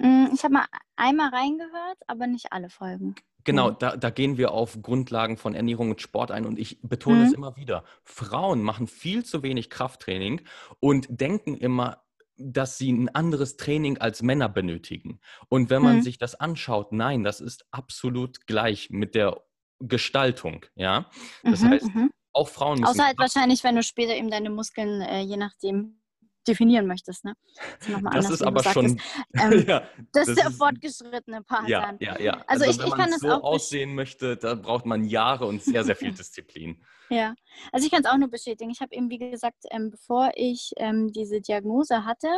Hm, 0.00 0.30
ich 0.34 0.42
habe 0.42 0.54
mal 0.54 0.66
einmal 0.96 1.28
reingehört, 1.28 1.98
aber 2.06 2.26
nicht 2.26 2.52
alle 2.52 2.70
Folgen. 2.70 3.14
Genau, 3.44 3.70
da, 3.70 3.96
da, 3.96 4.10
gehen 4.10 4.36
wir 4.36 4.50
auf 4.50 4.82
Grundlagen 4.82 5.38
von 5.38 5.54
Ernährung 5.54 5.90
und 5.90 6.02
Sport 6.02 6.30
ein 6.30 6.44
und 6.44 6.58
ich 6.58 6.78
betone 6.82 7.24
es 7.24 7.30
mhm. 7.30 7.36
immer 7.36 7.56
wieder. 7.56 7.84
Frauen 8.02 8.62
machen 8.62 8.86
viel 8.86 9.24
zu 9.24 9.42
wenig 9.42 9.70
Krafttraining 9.70 10.42
und 10.78 11.06
denken 11.08 11.56
immer, 11.56 12.02
dass 12.40 12.78
sie 12.78 12.92
ein 12.92 13.08
anderes 13.14 13.56
Training 13.56 13.98
als 13.98 14.22
Männer 14.22 14.48
benötigen. 14.48 15.20
Und 15.48 15.70
wenn 15.70 15.82
man 15.82 15.96
mhm. 15.96 16.02
sich 16.02 16.18
das 16.18 16.34
anschaut, 16.34 16.92
nein, 16.92 17.22
das 17.22 17.40
ist 17.40 17.66
absolut 17.70 18.46
gleich 18.46 18.90
mit 18.90 19.14
der 19.14 19.42
Gestaltung, 19.80 20.66
ja. 20.74 21.08
Das 21.42 21.60
mhm, 21.60 21.68
heißt, 21.70 21.94
mhm. 21.94 22.10
auch 22.32 22.48
Frauen 22.48 22.80
müssen. 22.80 22.90
Außer 22.90 23.06
halt 23.06 23.18
wahrscheinlich, 23.18 23.64
wenn 23.64 23.76
du 23.76 23.82
später 23.82 24.14
eben 24.14 24.30
deine 24.30 24.50
Muskeln, 24.50 25.00
äh, 25.00 25.20
je 25.20 25.36
nachdem, 25.36 25.99
definieren 26.46 26.86
möchtest. 26.86 27.24
Ne? 27.24 27.34
Das 27.80 27.88
ist, 27.88 28.04
das 28.12 28.30
ist 28.30 28.42
aber 28.42 28.62
schon. 28.62 29.00
Ähm, 29.34 29.64
ja, 29.68 29.80
das, 30.12 30.26
das, 30.26 30.28
ist 30.28 30.38
der 30.38 30.50
fortgeschrittene 30.50 31.42
Part. 31.42 31.68
Ja, 31.68 31.94
ja, 32.00 32.18
ja. 32.20 32.44
Also, 32.46 32.64
also 32.64 32.64
ich, 32.64 32.78
wenn 32.78 32.86
ich 32.86 32.94
kann 32.94 33.10
man 33.10 33.18
so 33.18 33.30
aussehen 33.30 33.94
möchte, 33.94 34.36
da 34.36 34.54
braucht 34.54 34.86
man 34.86 35.04
Jahre 35.04 35.46
und 35.46 35.62
sehr, 35.62 35.84
sehr 35.84 35.96
viel 35.96 36.12
Disziplin. 36.12 36.82
Ja, 37.10 37.34
also 37.72 37.84
ich 37.84 37.92
kann 37.92 38.02
es 38.04 38.10
auch 38.10 38.16
nur 38.16 38.30
bestätigen. 38.30 38.70
Ich 38.70 38.80
habe 38.80 38.94
eben, 38.94 39.10
wie 39.10 39.18
gesagt, 39.18 39.64
ähm, 39.70 39.90
bevor 39.90 40.30
ich 40.36 40.72
ähm, 40.76 41.12
diese 41.12 41.40
Diagnose 41.40 42.04
hatte, 42.04 42.28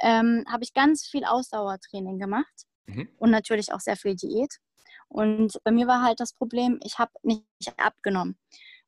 ähm, 0.00 0.44
habe 0.50 0.62
ich 0.62 0.74
ganz 0.74 1.06
viel 1.06 1.24
Ausdauertraining 1.24 2.18
gemacht 2.18 2.66
mhm. 2.86 3.08
und 3.18 3.30
natürlich 3.30 3.72
auch 3.72 3.80
sehr 3.80 3.96
viel 3.96 4.14
Diät. 4.14 4.58
Und 5.08 5.58
bei 5.64 5.70
mir 5.70 5.86
war 5.86 6.02
halt 6.02 6.20
das 6.20 6.34
Problem, 6.34 6.80
ich 6.84 6.98
habe 6.98 7.12
nicht 7.22 7.44
abgenommen. 7.78 8.38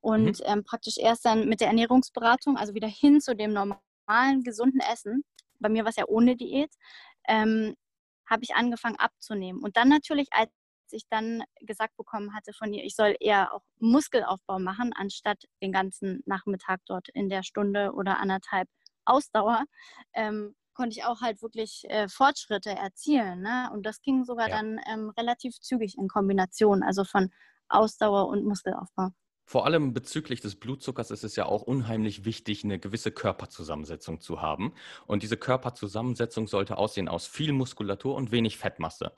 Und 0.00 0.40
mhm. 0.40 0.44
ähm, 0.44 0.64
praktisch 0.64 0.98
erst 0.98 1.24
dann 1.24 1.48
mit 1.48 1.60
der 1.60 1.68
Ernährungsberatung, 1.68 2.56
also 2.56 2.74
wieder 2.74 2.88
hin 2.88 3.20
zu 3.20 3.34
dem 3.34 3.52
normalen, 3.52 3.80
gesunden 4.42 4.80
Essen, 4.80 5.24
bei 5.58 5.68
mir 5.68 5.84
war 5.84 5.90
es 5.90 5.96
ja 5.96 6.04
ohne 6.06 6.36
Diät, 6.36 6.72
ähm, 7.28 7.74
habe 8.28 8.42
ich 8.44 8.54
angefangen 8.54 8.96
abzunehmen. 8.96 9.62
Und 9.62 9.76
dann 9.76 9.88
natürlich, 9.88 10.28
als 10.32 10.50
ich 10.90 11.04
dann 11.08 11.42
gesagt 11.60 11.96
bekommen 11.96 12.34
hatte 12.34 12.52
von 12.52 12.72
ihr, 12.72 12.84
ich 12.84 12.94
soll 12.94 13.16
eher 13.20 13.52
auch 13.52 13.62
Muskelaufbau 13.78 14.58
machen, 14.58 14.92
anstatt 14.94 15.44
den 15.62 15.72
ganzen 15.72 16.22
Nachmittag 16.26 16.80
dort 16.86 17.08
in 17.08 17.28
der 17.28 17.42
Stunde 17.42 17.92
oder 17.92 18.18
anderthalb 18.18 18.68
Ausdauer, 19.04 19.64
ähm, 20.12 20.54
konnte 20.74 20.98
ich 20.98 21.04
auch 21.04 21.22
halt 21.22 21.40
wirklich 21.42 21.84
äh, 21.88 22.08
Fortschritte 22.08 22.70
erzielen. 22.70 23.40
Ne? 23.42 23.70
Und 23.72 23.86
das 23.86 24.02
ging 24.02 24.24
sogar 24.24 24.48
ja. 24.48 24.56
dann 24.56 24.80
ähm, 24.86 25.10
relativ 25.16 25.58
zügig 25.60 25.96
in 25.96 26.08
Kombination, 26.08 26.82
also 26.82 27.04
von 27.04 27.30
Ausdauer 27.68 28.28
und 28.28 28.44
Muskelaufbau. 28.44 29.10
Vor 29.48 29.64
allem 29.64 29.92
bezüglich 29.92 30.40
des 30.40 30.56
Blutzuckers 30.56 31.12
ist 31.12 31.22
es 31.22 31.36
ja 31.36 31.46
auch 31.46 31.62
unheimlich 31.62 32.24
wichtig, 32.24 32.64
eine 32.64 32.80
gewisse 32.80 33.12
Körperzusammensetzung 33.12 34.20
zu 34.20 34.42
haben. 34.42 34.74
Und 35.06 35.22
diese 35.22 35.36
Körperzusammensetzung 35.36 36.48
sollte 36.48 36.76
aussehen 36.78 37.08
aus 37.08 37.28
viel 37.28 37.52
Muskulatur 37.52 38.16
und 38.16 38.32
wenig 38.32 38.58
Fettmasse. 38.58 39.12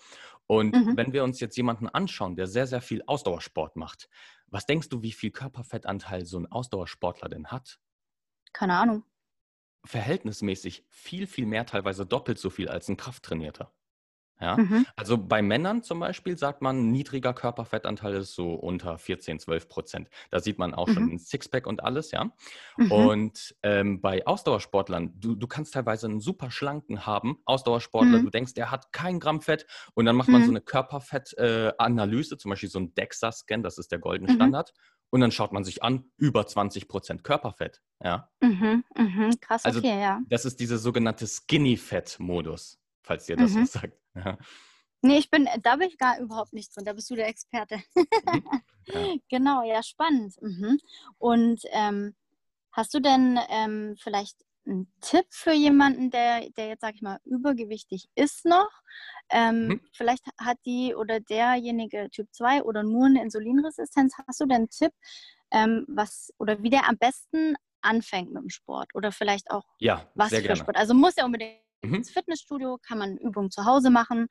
Und 0.47 0.75
mhm. 0.75 0.99
wenn 0.99 1.15
wir 1.15 1.25
uns 1.25 1.41
jetzt 1.41 1.57
jemanden 1.57 1.89
anschauen, 1.89 2.37
der 2.37 2.47
sehr, 2.47 2.67
sehr 2.67 2.83
viel 2.83 3.03
Ausdauersport 3.07 3.77
macht, 3.77 4.11
was 4.49 4.67
denkst 4.67 4.91
du, 4.91 5.03
wie 5.03 5.13
viel 5.13 5.31
Körperfettanteil 5.31 6.27
so 6.27 6.39
ein 6.39 6.47
Ausdauersportler 6.47 7.31
denn 7.31 7.47
hat? 7.47 7.81
Keine 8.53 8.77
Ahnung. 8.77 9.05
Verhältnismäßig 9.87 10.85
viel, 10.91 11.27
viel 11.27 11.47
mehr, 11.47 11.65
teilweise 11.65 12.05
doppelt 12.05 12.39
so 12.39 12.51
viel 12.51 12.69
als 12.69 12.89
ein 12.89 12.99
Krafttrainierter. 12.99 13.73
Ja? 14.41 14.57
Mhm. 14.57 14.87
Also 14.97 15.19
bei 15.19 15.43
Männern 15.43 15.83
zum 15.83 16.01
Beispiel 16.01 16.39
sagt 16.39 16.63
man, 16.63 16.91
niedriger 16.91 17.35
Körperfettanteil 17.35 18.15
ist 18.15 18.35
so 18.35 18.55
unter 18.55 18.99
14, 18.99 19.41
12 19.41 19.69
Prozent. 19.69 20.09
Da 20.31 20.41
sieht 20.41 20.59
man 20.59 20.75
auch 20.75 20.89
mhm. 20.89 20.93
schon 20.93 21.13
ein 21.13 21.19
Sixpack 21.19 21.67
und 21.67 21.83
alles, 21.83 22.11
ja. 22.11 22.31
Mhm. 22.77 22.93
Und 22.93 23.57
ähm, 23.63 24.01
bei 24.01 24.27
Ausdauersportlern, 24.27 25.19
du, 25.19 25.35
du 25.35 25.47
kannst 25.47 25.75
teilweise 25.75 26.07
einen 26.07 26.21
super 26.21 26.51
schlanken 26.51 27.07
haben, 27.07 27.39
Ausdauersportler, 27.45 28.19
mhm. 28.19 28.25
du 28.25 28.31
denkst, 28.31 28.55
der 28.55 28.71
hat 28.71 28.93
kein 28.93 29.21
Gramm 29.21 29.41
Fett 29.41 29.67
und 29.95 30.05
dann 30.05 30.17
macht 30.17 30.29
man 30.29 30.43
so 30.43 30.49
mhm. 30.49 30.57
eine 30.57 30.61
Körperfettanalyse, 30.61 32.35
äh, 32.35 32.39
zum 32.39 32.51
Beispiel 32.51 32.69
so 32.69 32.79
ein 32.79 32.95
DEXA-Scan, 32.95 33.63
das 33.63 33.79
ist 33.79 33.93
der 33.93 33.99
goldene 33.99 34.31
mhm. 34.33 34.37
Standard. 34.37 34.73
Und 35.11 35.21
dann 35.21 35.33
schaut 35.33 35.53
man 35.53 35.65
sich 35.65 35.83
an, 35.83 36.05
über 36.19 36.47
20 36.47 36.87
Prozent 36.87 37.25
Körperfett. 37.25 37.81
Ja. 38.03 38.31
Mhm, 38.41 38.85
mhm, 38.97 39.41
krass, 39.41 39.65
also, 39.65 39.79
okay, 39.79 40.01
ja. 40.01 40.21
Das 40.29 40.45
ist 40.45 40.61
dieser 40.61 40.79
sogenannte 40.79 41.27
Skinny-Fett-Modus, 41.27 42.79
falls 43.03 43.27
dir 43.27 43.37
das 43.37 43.53
mhm. 43.53 43.63
was 43.63 43.73
sagt. 43.73 43.99
Ja. 44.25 44.39
Nee, 45.01 45.19
ich 45.19 45.31
bin, 45.31 45.49
da 45.63 45.77
bin 45.77 45.89
ich 45.89 45.97
gar 45.97 46.19
überhaupt 46.19 46.53
nicht 46.53 46.75
drin, 46.75 46.85
da 46.85 46.93
bist 46.93 47.09
du 47.09 47.15
der 47.15 47.29
Experte. 47.29 47.83
Mhm. 47.95 48.05
Ja. 48.91 49.17
Genau, 49.29 49.63
ja, 49.65 49.83
spannend. 49.83 50.41
Mhm. 50.41 50.81
Und 51.19 51.61
ähm, 51.73 52.17
hast 52.73 52.95
du 52.95 53.01
denn 53.01 53.39
ähm, 53.51 53.97
vielleicht 53.99 54.39
einen 54.67 54.91
Tipp 55.03 55.27
für 55.29 55.53
jemanden, 55.53 56.11
der, 56.11 56.49
der 56.57 56.69
jetzt, 56.69 56.81
sag 56.81 56.95
ich 56.95 57.03
mal, 57.03 57.19
übergewichtig 57.27 58.09
ist 58.15 58.47
noch? 58.47 58.71
Ähm, 59.29 59.69
mhm. 59.69 59.81
Vielleicht 59.93 60.25
hat 60.39 60.57
die 60.65 60.95
oder 60.95 61.21
derjenige 61.21 62.09
Typ 62.11 62.29
2 62.33 62.63
oder 62.63 62.83
nur 62.83 63.07
eine 63.07 63.23
Insulinresistenz. 63.23 64.15
Hast 64.27 64.41
du 64.41 64.47
denn 64.47 64.57
einen 64.57 64.71
Tipp, 64.71 64.93
ähm, 65.51 65.85
was 65.87 66.33
oder 66.39 66.63
wie 66.63 66.71
der 66.71 66.89
am 66.89 66.97
besten 66.97 67.57
anfängt 67.83 68.33
mit 68.33 68.43
dem 68.43 68.51
Sport? 68.51 68.95
Oder 68.95 69.13
vielleicht 69.13 69.51
auch 69.51 69.65
ja, 69.81 70.11
was 70.15 70.31
für 70.31 70.41
gerne. 70.41 70.57
Sport? 70.57 70.79
Also 70.79 70.95
muss 70.95 71.17
ja 71.17 71.27
unbedingt 71.27 71.59
mhm. 71.83 71.95
ins 71.95 72.11
Fitnessstudio, 72.11 72.79
kann 72.87 72.99
man 72.99 73.17
Übungen 73.17 73.51
zu 73.51 73.65
Hause 73.65 73.91
machen. 73.91 74.29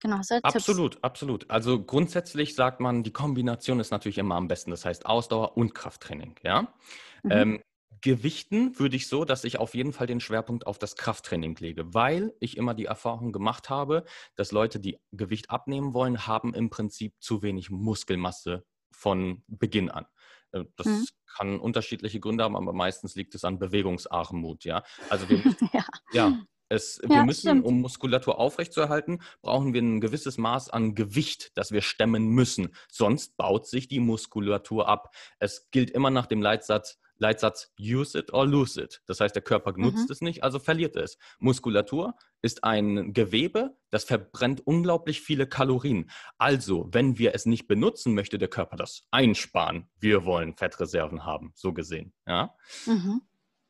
Genau, 0.00 0.18
so 0.22 0.34
absolut, 0.42 0.92
Tipps. 0.92 1.04
absolut. 1.04 1.50
Also 1.50 1.82
grundsätzlich 1.82 2.54
sagt 2.54 2.80
man, 2.80 3.02
die 3.02 3.12
Kombination 3.12 3.80
ist 3.80 3.90
natürlich 3.90 4.18
immer 4.18 4.34
am 4.34 4.48
besten. 4.48 4.70
Das 4.70 4.84
heißt 4.84 5.06
Ausdauer 5.06 5.56
und 5.56 5.74
Krafttraining. 5.74 6.36
Ja. 6.42 6.74
Mhm. 7.22 7.30
Ähm, 7.30 7.62
Gewichten 8.02 8.78
würde 8.78 8.96
ich 8.96 9.08
so, 9.08 9.24
dass 9.24 9.44
ich 9.44 9.58
auf 9.58 9.74
jeden 9.74 9.92
Fall 9.92 10.06
den 10.06 10.20
Schwerpunkt 10.20 10.66
auf 10.66 10.78
das 10.78 10.96
Krafttraining 10.96 11.56
lege, 11.56 11.94
weil 11.94 12.34
ich 12.40 12.56
immer 12.56 12.74
die 12.74 12.84
Erfahrung 12.84 13.32
gemacht 13.32 13.70
habe, 13.70 14.04
dass 14.36 14.52
Leute, 14.52 14.78
die 14.78 14.98
Gewicht 15.12 15.50
abnehmen 15.50 15.94
wollen, 15.94 16.26
haben 16.26 16.54
im 16.54 16.68
Prinzip 16.68 17.14
zu 17.20 17.42
wenig 17.42 17.70
Muskelmasse 17.70 18.64
von 18.92 19.42
Beginn 19.48 19.90
an. 19.90 20.06
Äh, 20.52 20.64
das 20.76 20.86
hm. 20.86 21.06
kann 21.26 21.58
unterschiedliche 21.58 22.20
Gründe 22.20 22.44
haben, 22.44 22.56
aber 22.56 22.72
meistens 22.72 23.14
liegt 23.14 23.34
es 23.34 23.44
an 23.44 23.58
Bewegungsarmut. 23.58 24.64
Ja, 24.64 24.84
also 25.08 25.28
wir 25.28 25.42
ja. 25.72 25.84
ja. 26.12 26.42
Es, 26.68 27.00
ja, 27.02 27.08
wir 27.08 27.24
müssen, 27.24 27.48
stimmt. 27.48 27.64
um 27.64 27.80
Muskulatur 27.80 28.38
aufrechtzuerhalten, 28.38 29.20
brauchen 29.42 29.72
wir 29.72 29.82
ein 29.82 30.00
gewisses 30.00 30.38
Maß 30.38 30.70
an 30.70 30.94
Gewicht, 30.94 31.52
das 31.56 31.72
wir 31.72 31.82
stemmen 31.82 32.28
müssen. 32.28 32.74
Sonst 32.90 33.36
baut 33.36 33.66
sich 33.66 33.88
die 33.88 34.00
Muskulatur 34.00 34.88
ab. 34.88 35.14
Es 35.38 35.70
gilt 35.70 35.90
immer 35.90 36.10
nach 36.10 36.26
dem 36.26 36.42
Leitsatz, 36.42 36.98
Leitsatz 37.18 37.72
use 37.80 38.18
it 38.18 38.32
or 38.32 38.46
lose 38.46 38.80
it. 38.80 39.02
Das 39.06 39.20
heißt, 39.20 39.34
der 39.34 39.42
Körper 39.42 39.72
nutzt 39.76 40.08
mhm. 40.08 40.12
es 40.12 40.20
nicht, 40.20 40.42
also 40.42 40.58
verliert 40.58 40.96
es. 40.96 41.18
Muskulatur 41.38 42.14
ist 42.42 42.64
ein 42.64 43.12
Gewebe, 43.12 43.76
das 43.90 44.04
verbrennt 44.04 44.66
unglaublich 44.66 45.20
viele 45.20 45.46
Kalorien. 45.46 46.10
Also, 46.38 46.88
wenn 46.92 47.18
wir 47.18 47.34
es 47.34 47.46
nicht 47.46 47.66
benutzen, 47.66 48.14
möchte 48.14 48.38
der 48.38 48.48
Körper 48.48 48.76
das 48.76 49.06
einsparen. 49.10 49.88
Wir 49.98 50.24
wollen 50.24 50.54
Fettreserven 50.54 51.24
haben, 51.24 51.52
so 51.54 51.72
gesehen. 51.72 52.12
Ja. 52.26 52.54
Mhm. 52.86 53.22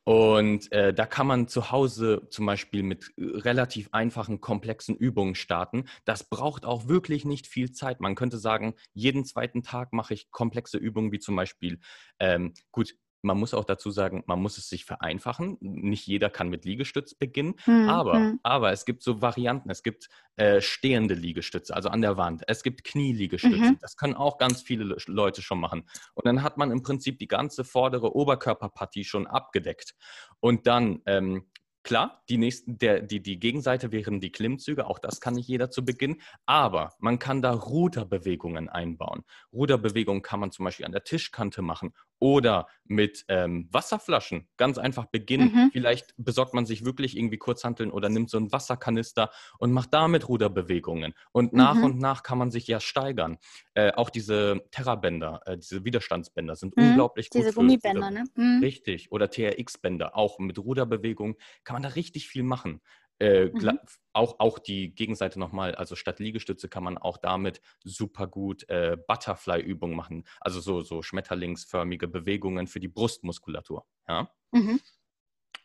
Und 0.09 0.71
äh, 0.71 0.95
da 0.95 1.05
kann 1.05 1.27
man 1.27 1.49
zu 1.49 1.73
Hause 1.73 2.29
zum 2.31 2.47
Beispiel 2.47 2.85
mit 2.85 3.13
relativ 3.19 3.89
einfachen, 3.91 4.41
komplexen 4.41 4.95
Übungen 4.95 5.35
starten. 5.35 5.87
Das 6.05 6.29
braucht 6.29 6.65
auch 6.65 6.87
wirklich 6.87 7.25
nicht 7.25 7.49
viel 7.49 7.73
Zeit. 7.73 8.01
Man 8.01 8.15
könnte 8.15 8.39
sagen, 8.39 8.75
jeden 8.93 9.25
zweiten 9.25 9.65
Tag 9.65 9.93
mache 9.93 10.15
ich 10.15 10.31
komplexe 10.31 10.79
Übungen, 10.79 11.11
wie 11.11 11.19
zum 11.19 11.35
Beispiel, 11.35 11.81
ähm, 12.21 12.55
gut, 12.71 12.95
man 13.27 13.39
muss 13.39 13.53
auch 13.53 13.65
dazu 13.65 13.91
sagen, 13.91 14.23
man 14.27 14.41
muss 14.41 14.57
es 14.57 14.69
sich 14.69 14.85
vereinfachen. 14.85 15.59
Nicht 15.61 16.07
jeder 16.07 16.31
kann 16.31 16.49
mit 16.49 16.65
Liegestütz 16.65 17.15
beginnen, 17.15 17.55
mhm. 17.67 17.89
aber, 17.89 18.15
hm. 18.15 18.41
aber 18.43 18.73
es 18.73 18.85
gibt 18.85 19.03
so 19.03 19.21
Varianten. 19.21 19.69
Es 19.69 19.83
gibt 19.83 20.09
äh, 20.37 20.61
stehende 20.61 21.15
Liegestütze, 21.15 21.75
also 21.75 21.89
an 21.89 22.01
der 22.01 22.17
Wand. 22.17 22.45
Es 22.47 22.63
gibt 22.63 22.85
Knieliegestütze. 22.85 23.57
Mhm. 23.57 23.79
Das 23.81 23.97
können 23.97 24.15
auch 24.15 24.39
ganz 24.39 24.63
viele 24.63 24.97
Leute 25.07 25.43
schon 25.43 25.61
machen. 25.61 25.89
Und 26.15 26.27
dann 26.27 26.43
hat 26.43 26.57
man 26.57 26.71
im 26.71 26.83
Prinzip 26.83 27.19
die 27.19 27.29
ganze 27.29 27.65
vordere 27.65 28.15
Oberkörperpartie 28.15 29.05
schon 29.05 29.27
abgedeckt. 29.27 29.95
Und 30.41 30.67
dann 30.67 31.03
ähm, 31.07 31.47
Klar, 31.87 32.25
die, 32.29 32.37
nächsten, 32.37 32.79
der, 32.79 33.01
die, 33.01 33.23
die 33.23 33.39
Gegenseite 33.39 33.93
wären 33.93 34.19
die 34.19 34.33
Klimmzüge, 34.33 34.89
auch 34.89 34.99
das 34.99 35.21
kann 35.21 35.35
nicht 35.35 35.47
jeder 35.47 35.71
zu 35.71 35.85
Beginn, 35.85 36.21
aber 36.45 36.95
man 36.99 37.21
kann 37.21 37.43
da 37.43 37.53
Ruderbewegungen 37.53 38.69
einbauen. 38.69 39.23
Ruderbewegungen 39.53 40.21
kann 40.21 40.41
man 40.41 40.51
zum 40.51 40.65
Beispiel 40.65 40.85
an 40.85 40.91
der 40.91 41.05
Tischkante 41.05 41.63
machen 41.63 41.95
oder 42.19 42.67
mit 42.85 43.25
ähm, 43.29 43.69
Wasserflaschen 43.71 44.49
ganz 44.57 44.79
einfach 44.79 45.07
beginnen. 45.07 45.53
Mhm. 45.53 45.71
Vielleicht 45.73 46.15
besorgt 46.17 46.55
man 46.55 46.67
sich 46.67 46.85
wirklich 46.85 47.17
irgendwie 47.17 47.37
Kurzhanteln 47.37 47.91
oder 47.91 48.09
nimmt 48.09 48.31
so 48.31 48.39
einen 48.39 48.53
Wasserkanister 48.53 49.31
und 49.59 49.73
macht 49.73 49.93
damit 49.93 50.29
Ruderbewegungen. 50.29 51.15
Und 51.33 51.53
nach 51.53 51.75
mhm. 51.75 51.85
und 51.85 51.99
nach 51.99 52.23
kann 52.23 52.39
man 52.39 52.51
sich 52.51 52.67
ja 52.67 52.81
steigern. 52.81 53.39
Äh, 53.75 53.93
auch 53.93 54.11
diese 54.11 54.63
Terrabänder, 54.71 55.41
äh, 55.47 55.59
diese 55.59 55.85
Widerstandsbänder 55.85 56.57
sind 56.57 56.77
mhm. 56.77 56.91
unglaublich 56.91 57.31
gut. 57.31 57.43
Diese 57.43 57.53
Gummibänder, 57.53 58.11
ne? 58.11 58.25
Mhm. 58.35 58.61
Richtig. 58.63 59.11
Oder 59.13 59.31
TRX-Bänder, 59.31 60.17
auch 60.17 60.39
mit 60.39 60.59
Ruderbewegungen 60.59 61.37
kann 61.65 61.75
man 61.75 61.83
da 61.83 61.91
richtig 61.91 62.29
viel 62.29 62.43
machen. 62.43 62.81
Äh, 63.19 63.47
mhm. 63.47 63.79
auch, 64.13 64.39
auch 64.41 64.59
die 64.59 64.95
Gegenseite 64.95 65.39
nochmal, 65.39 65.75
also 65.75 65.97
statt 65.97 66.19
Liegestütze 66.19 66.69
kann 66.69 66.85
man 66.85 66.99
auch 66.99 67.17
damit 67.17 67.63
super 67.83 68.27
gut 68.27 68.69
äh, 68.69 68.99
Butterfly-Übungen 69.09 69.97
machen, 69.97 70.27
also 70.41 70.61
so, 70.61 70.83
so 70.83 71.01
schmetterlingsförmige 71.01 72.09
Bewegungen 72.09 72.67
für 72.67 72.81
die 72.81 72.89
Brustmuskulatur. 72.89 73.87
Ja, 74.07 74.31
mhm. 74.53 74.81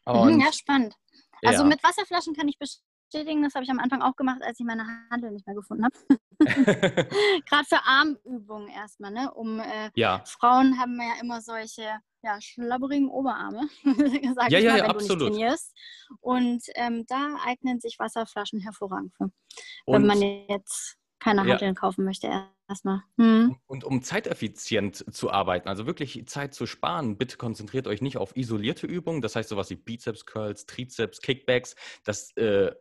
Und, 0.06 0.40
ja 0.40 0.54
spannend. 0.54 0.96
Also 1.44 1.64
ja. 1.64 1.70
mit 1.70 1.84
Wasserflaschen 1.84 2.36
kann 2.36 2.48
ich 2.48 2.58
bestätigen, 2.58 3.44
das 3.44 3.54
habe 3.54 3.66
ich 3.66 3.70
am 3.70 3.80
Anfang 3.80 4.02
auch 4.02 4.16
gemacht, 4.16 4.42
als 4.42 4.60
ich 4.60 4.66
meine 4.66 4.86
Handel 5.10 5.32
nicht 5.32 5.46
mehr 5.46 5.56
gefunden 5.56 5.86
habe. 5.86 5.96
Gerade 7.46 7.66
für 7.68 7.84
Armübungen 7.84 8.70
erstmal, 8.70 9.12
ne? 9.12 9.34
Um 9.34 9.60
äh, 9.60 9.92
ja. 9.96 10.24
Frauen 10.26 10.80
haben 10.80 10.98
ja 11.02 11.20
immer 11.22 11.42
solche 11.42 12.00
ja, 12.24 12.40
schlabberigen 12.40 13.10
Oberarme, 13.10 13.68
sag 14.36 14.52
ja, 14.52 14.60
ich 14.60 14.66
ja, 14.66 14.72
mal, 14.72 14.78
ja, 14.78 14.84
wenn 14.84 14.92
absolut. 14.92 15.22
du 15.22 15.26
nicht 15.26 15.38
trainierst. 15.40 15.76
Und 16.20 16.64
ähm, 16.76 17.06
da 17.08 17.36
eignen 17.46 17.80
sich 17.80 17.98
Wasserflaschen 18.00 18.60
hervorragend 18.60 19.14
für, 19.16 19.32
Und, 19.86 19.94
wenn 19.94 20.06
man 20.06 20.22
jetzt 20.22 20.98
keine 21.20 21.42
Handeln 21.42 21.74
ja. 21.76 21.80
kaufen 21.80 22.04
möchte 22.04 22.30
erstmal. 22.68 23.04
Hm. 23.18 23.56
Und 23.68 23.84
um 23.84 24.02
zeiteffizient 24.02 25.06
zu 25.14 25.32
arbeiten, 25.32 25.70
also 25.70 25.86
wirklich 25.86 26.28
Zeit 26.28 26.54
zu 26.54 26.66
sparen, 26.66 27.18
bitte 27.18 27.38
konzentriert 27.38 27.88
euch 27.88 28.02
nicht 28.02 28.18
auf 28.18 28.36
isolierte 28.36 28.88
Übungen, 28.88 29.22
das 29.22 29.36
heißt 29.36 29.50
sowas 29.50 29.70
wie 29.70 29.76
Bizeps 29.76 30.26
Curls, 30.26 30.66
Trizeps, 30.66 31.22
Kickbacks, 31.22 31.76
das 32.04 32.36
äh, 32.38 32.72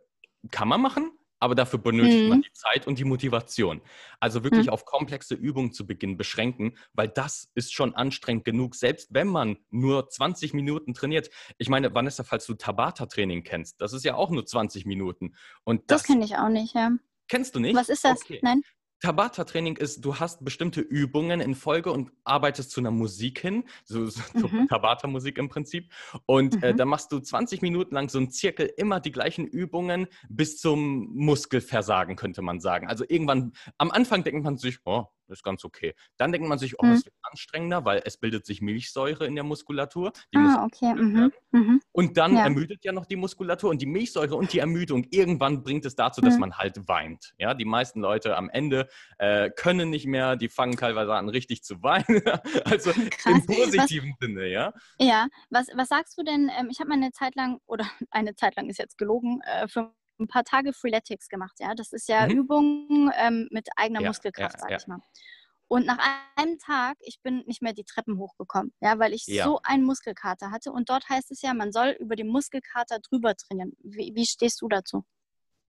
kann 0.49 0.67
man 0.67 0.81
machen, 0.81 1.11
aber 1.41 1.55
dafür 1.55 1.79
benötigt 1.79 2.23
mhm. 2.23 2.29
man 2.29 2.41
die 2.43 2.53
Zeit 2.53 2.87
und 2.87 2.99
die 2.99 3.03
Motivation. 3.03 3.81
Also 4.19 4.43
wirklich 4.43 4.67
mhm. 4.67 4.73
auf 4.73 4.85
komplexe 4.85 5.33
Übungen 5.33 5.73
zu 5.73 5.85
Beginn 5.85 6.15
beschränken, 6.15 6.77
weil 6.93 7.09
das 7.09 7.49
ist 7.55 7.73
schon 7.73 7.95
anstrengend 7.95 8.45
genug, 8.45 8.75
selbst 8.75 9.09
wenn 9.11 9.27
man 9.27 9.57
nur 9.71 10.07
20 10.07 10.53
Minuten 10.53 10.93
trainiert. 10.93 11.29
Ich 11.57 11.67
meine, 11.67 11.93
Vanessa, 11.93 12.23
falls 12.23 12.45
du 12.45 12.53
Tabata-Training 12.53 13.43
kennst, 13.43 13.81
das 13.81 13.91
ist 13.91 14.05
ja 14.05 14.15
auch 14.15 14.29
nur 14.29 14.45
20 14.45 14.85
Minuten. 14.85 15.35
Und 15.63 15.89
das, 15.89 16.03
das 16.03 16.07
kenne 16.07 16.23
ich 16.23 16.37
auch 16.37 16.49
nicht, 16.49 16.75
ja. 16.75 16.91
Kennst 17.27 17.55
du 17.55 17.59
nicht? 17.59 17.75
Was 17.75 17.89
ist 17.89 18.05
das? 18.05 18.21
Okay. 18.21 18.39
Nein. 18.43 18.61
Tabata-Training 19.01 19.77
ist, 19.77 20.05
du 20.05 20.19
hast 20.19 20.45
bestimmte 20.45 20.79
Übungen 20.79 21.41
in 21.41 21.55
Folge 21.55 21.91
und 21.91 22.11
arbeitest 22.23 22.71
zu 22.71 22.79
einer 22.79 22.91
Musik 22.91 23.39
hin, 23.39 23.63
so, 23.83 24.05
so 24.05 24.21
mhm. 24.33 24.67
Tabata-Musik 24.69 25.37
im 25.37 25.49
Prinzip. 25.49 25.91
Und 26.25 26.55
äh, 26.55 26.57
mhm. 26.57 26.63
äh, 26.63 26.73
da 26.75 26.85
machst 26.85 27.11
du 27.11 27.19
20 27.19 27.61
Minuten 27.61 27.95
lang 27.95 28.09
so 28.09 28.19
einen 28.19 28.29
Zirkel, 28.29 28.71
immer 28.77 28.99
die 28.99 29.11
gleichen 29.11 29.45
Übungen 29.45 30.07
bis 30.29 30.59
zum 30.59 31.09
Muskelversagen, 31.15 32.15
könnte 32.15 32.41
man 32.41 32.59
sagen. 32.59 32.87
Also 32.87 33.03
irgendwann, 33.07 33.53
am 33.77 33.91
Anfang 33.91 34.23
denkt 34.23 34.43
man 34.43 34.57
sich, 34.57 34.79
oh, 34.85 35.05
ist 35.31 35.43
ganz 35.43 35.63
okay. 35.65 35.93
Dann 36.17 36.31
denkt 36.31 36.47
man 36.47 36.59
sich, 36.59 36.79
oh, 36.79 36.85
mhm. 36.85 36.93
es 36.93 37.05
wird 37.05 37.15
anstrengender, 37.21 37.85
weil 37.85 38.01
es 38.05 38.17
bildet 38.17 38.45
sich 38.45 38.61
Milchsäure 38.61 39.25
in 39.25 39.35
der 39.35 39.43
Muskulatur. 39.43 40.11
ah, 40.35 40.65
okay. 40.65 40.93
Mhm. 40.93 41.31
Mhm. 41.51 41.81
Und 41.91 42.17
dann 42.17 42.35
ja. 42.35 42.43
ermüdet 42.43 42.83
ja 42.83 42.91
noch 42.91 43.05
die 43.05 43.15
Muskulatur 43.15 43.69
und 43.69 43.81
die 43.81 43.85
Milchsäure 43.85 44.35
und 44.35 44.53
die 44.53 44.59
Ermüdung. 44.59 45.05
Irgendwann 45.11 45.63
bringt 45.63 45.85
es 45.85 45.95
dazu, 45.95 46.21
dass 46.21 46.35
mhm. 46.35 46.41
man 46.41 46.57
halt 46.57 46.87
weint. 46.87 47.33
Ja, 47.37 47.53
die 47.53 47.65
meisten 47.65 48.01
Leute 48.01 48.37
am 48.37 48.49
Ende 48.49 48.87
äh, 49.17 49.49
können 49.49 49.89
nicht 49.89 50.05
mehr, 50.05 50.35
die 50.35 50.49
fangen 50.49 50.77
teilweise 50.77 51.13
an, 51.13 51.29
richtig 51.29 51.63
zu 51.63 51.81
weinen. 51.83 52.05
also 52.65 52.91
Krass. 52.91 53.25
im 53.25 53.45
positiven 53.45 54.11
was, 54.11 54.27
Sinne, 54.27 54.47
ja. 54.47 54.73
Ja, 54.99 55.27
was, 55.49 55.67
was 55.75 55.89
sagst 55.89 56.17
du 56.17 56.23
denn? 56.23 56.49
Ähm, 56.57 56.69
ich 56.71 56.79
habe 56.79 56.89
mal 56.89 56.95
eine 56.95 57.11
Zeit 57.11 57.35
lang, 57.35 57.59
oder 57.65 57.85
eine 58.11 58.35
Zeit 58.35 58.55
lang 58.55 58.69
ist 58.69 58.79
jetzt 58.79 58.97
gelogen, 58.97 59.41
äh, 59.45 59.67
für 59.67 59.93
ein 60.21 60.27
paar 60.27 60.43
Tage 60.43 60.73
Freeletics 60.73 61.27
gemacht. 61.27 61.57
Ja, 61.59 61.73
das 61.75 61.91
ist 61.91 62.07
ja 62.07 62.25
mhm. 62.25 62.31
Übung 62.31 63.11
ähm, 63.17 63.47
mit 63.51 63.67
eigener 63.75 64.01
ja, 64.01 64.07
Muskelkraft, 64.07 64.55
ja, 64.55 64.59
sag 64.61 64.71
ja. 64.71 64.77
ich 64.77 64.87
mal. 64.87 64.99
Und 65.67 65.85
nach 65.85 65.99
einem 66.35 66.59
Tag, 66.59 66.97
ich 66.99 67.21
bin 67.21 67.43
nicht 67.45 67.61
mehr 67.61 67.71
die 67.71 67.85
Treppen 67.85 68.17
hochgekommen, 68.17 68.73
ja, 68.81 68.99
weil 68.99 69.13
ich 69.13 69.25
ja. 69.27 69.45
so 69.45 69.61
einen 69.63 69.85
Muskelkater 69.85 70.51
hatte. 70.51 70.71
Und 70.71 70.89
dort 70.89 71.07
heißt 71.07 71.31
es 71.31 71.41
ja, 71.41 71.53
man 71.53 71.71
soll 71.71 71.95
über 71.99 72.17
den 72.17 72.27
Muskelkater 72.27 72.99
drüber 72.99 73.35
trainieren. 73.35 73.71
Wie, 73.79 74.11
wie 74.13 74.25
stehst 74.25 74.61
du 74.61 74.67
dazu? 74.67 75.05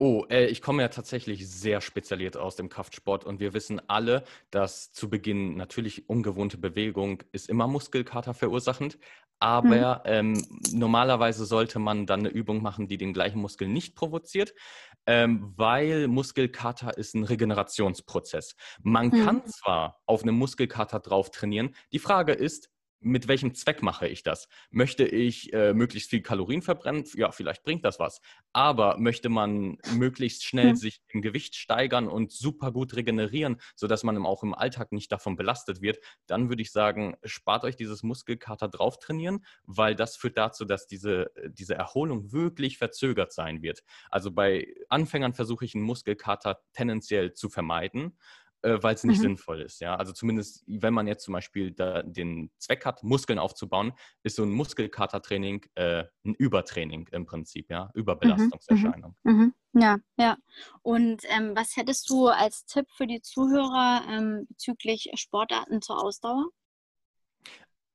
Oh, 0.05 0.27
äh, 0.31 0.47
ich 0.47 0.61
komme 0.63 0.83
ja 0.83 0.89
tatsächlich 0.89 1.49
sehr 1.49 1.81
spezialisiert 1.81 2.37
aus 2.37 2.57
dem 2.57 2.69
Kraftsport 2.69 3.23
und 3.23 3.39
wir 3.39 3.55
wissen 3.55 3.81
alle, 3.89 4.25
dass 4.51 4.91
zu 4.91 5.09
Beginn 5.09 5.57
natürlich 5.57 6.09
ungewohnte 6.09 6.59
Bewegung 6.59 7.23
ist 7.31 7.49
immer 7.49 7.69
Muskelkater 7.69 8.35
verursachend, 8.35 8.99
aber 9.39 10.03
mhm. 10.05 10.11
ähm, 10.35 10.47
normalerweise 10.73 11.47
sollte 11.47 11.79
man 11.79 12.07
dann 12.07 12.19
eine 12.19 12.31
Übung 12.31 12.63
machen, 12.63 12.89
die 12.89 12.97
den 12.97 13.13
gleichen 13.13 13.41
Muskel 13.41 13.69
nicht 13.69 13.95
provoziert, 13.95 14.55
ähm, 15.07 15.53
weil 15.57 16.09
Muskelkater 16.09 16.99
ist 16.99 17.15
ein 17.15 17.23
Regenerationsprozess. 17.23 18.57
Man 18.83 19.07
mhm. 19.07 19.25
kann 19.25 19.47
zwar 19.47 20.01
auf 20.07 20.25
einem 20.25 20.35
Muskelkater 20.35 20.99
drauf 20.99 21.31
trainieren, 21.31 21.77
die 21.93 22.01
Frage 22.01 22.33
ist, 22.33 22.73
mit 23.03 23.29
welchem 23.29 23.55
Zweck 23.55 23.83
mache 23.83 24.09
ich 24.09 24.23
das? 24.23 24.49
Möchte 24.71 25.05
ich 25.05 25.53
äh, 25.53 25.75
möglichst 25.75 26.11
viel 26.11 26.23
Kalorien 26.23 26.63
verbrennen? 26.63 27.05
Ja, 27.15 27.33
vielleicht 27.33 27.63
bringt 27.65 27.85
das 27.85 27.99
was. 27.99 28.21
Aber 28.53 28.99
möchte 28.99 29.29
man 29.29 29.79
möglichst 29.95 30.45
schnell 30.45 30.71
hm. 30.71 30.77
sich 30.77 31.01
im 31.09 31.23
Gewicht 31.23 31.57
steigern 31.57 32.09
und 32.09 32.33
super 32.33 32.73
gut 32.73 32.95
regenerieren, 32.97 33.61
sodass 33.75 34.05
man 34.05 34.17
auch 34.25 34.43
im 34.43 34.55
Alltag 34.55 34.93
nicht 34.93 35.11
davon 35.11 35.37
belastet 35.37 35.83
wird, 35.83 35.99
dann 36.27 36.49
würde 36.49 36.63
ich 36.63 36.71
sagen, 36.71 37.17
spart 37.25 37.65
euch 37.65 37.77
dieses 37.77 38.03
Muskelkater 38.03 38.69
drauf 38.69 38.99
trainieren, 38.99 39.45
weil 39.65 39.95
das 39.95 40.17
führt 40.17 40.39
dazu, 40.39 40.65
dass 40.65 40.87
diese, 40.87 41.31
diese 41.49 41.75
Erholung 41.75 42.33
wirklich 42.33 42.79
verzögert 42.79 43.33
sein 43.33 43.63
wird. 43.63 43.83
Also 44.11 44.31
bei 44.31 44.67
Anfängern 44.89 45.35
versuche 45.35 45.65
ich 45.65 45.75
einen 45.75 45.85
Muskelkater 45.85 46.61
tendenziell 46.73 47.33
zu 47.33 47.49
vermeiden 47.49 48.17
äh, 48.63 48.83
weil 48.83 48.95
es 48.95 49.05
nicht 49.05 49.19
mhm. 49.19 49.23
sinnvoll 49.23 49.61
ist. 49.61 49.81
Ja? 49.81 49.97
Also 49.97 50.13
zumindest, 50.13 50.65
wenn 50.67 50.95
man 50.95 51.07
jetzt 51.07 51.25
zum 51.25 51.33
Beispiel 51.33 51.73
den 51.73 52.51
Zweck 52.59 52.85
hat, 52.85 53.03
Muskeln 53.03 53.39
aufzubauen, 53.39 53.93
ist 54.23 54.37
so 54.37 54.43
ein 54.43 54.51
Muskelkatertraining 54.51 55.67
äh, 55.75 56.05
ein 56.25 56.35
Übertraining 56.35 57.09
im 57.13 57.27
Prinzip, 57.27 57.71
ja, 57.71 57.87
mhm, 57.87 58.01
Überbelastungserscheinung. 58.01 59.17
Mhm. 59.23 59.55
Mhm. 59.73 59.81
Ja, 59.81 59.99
ja. 60.19 60.37
Und 60.83 61.23
ähm, 61.29 61.53
was 61.55 61.77
hättest 61.77 62.09
du 62.11 62.29
als 62.29 62.65
Tipp 62.67 62.87
für 62.91 63.07
die 63.07 63.23
Zuhörer 63.23 64.03
ähm, 64.09 64.47
bezüglich 64.49 65.11
Sportarten 65.15 65.81
zur 65.81 66.03
Ausdauer? 66.03 66.47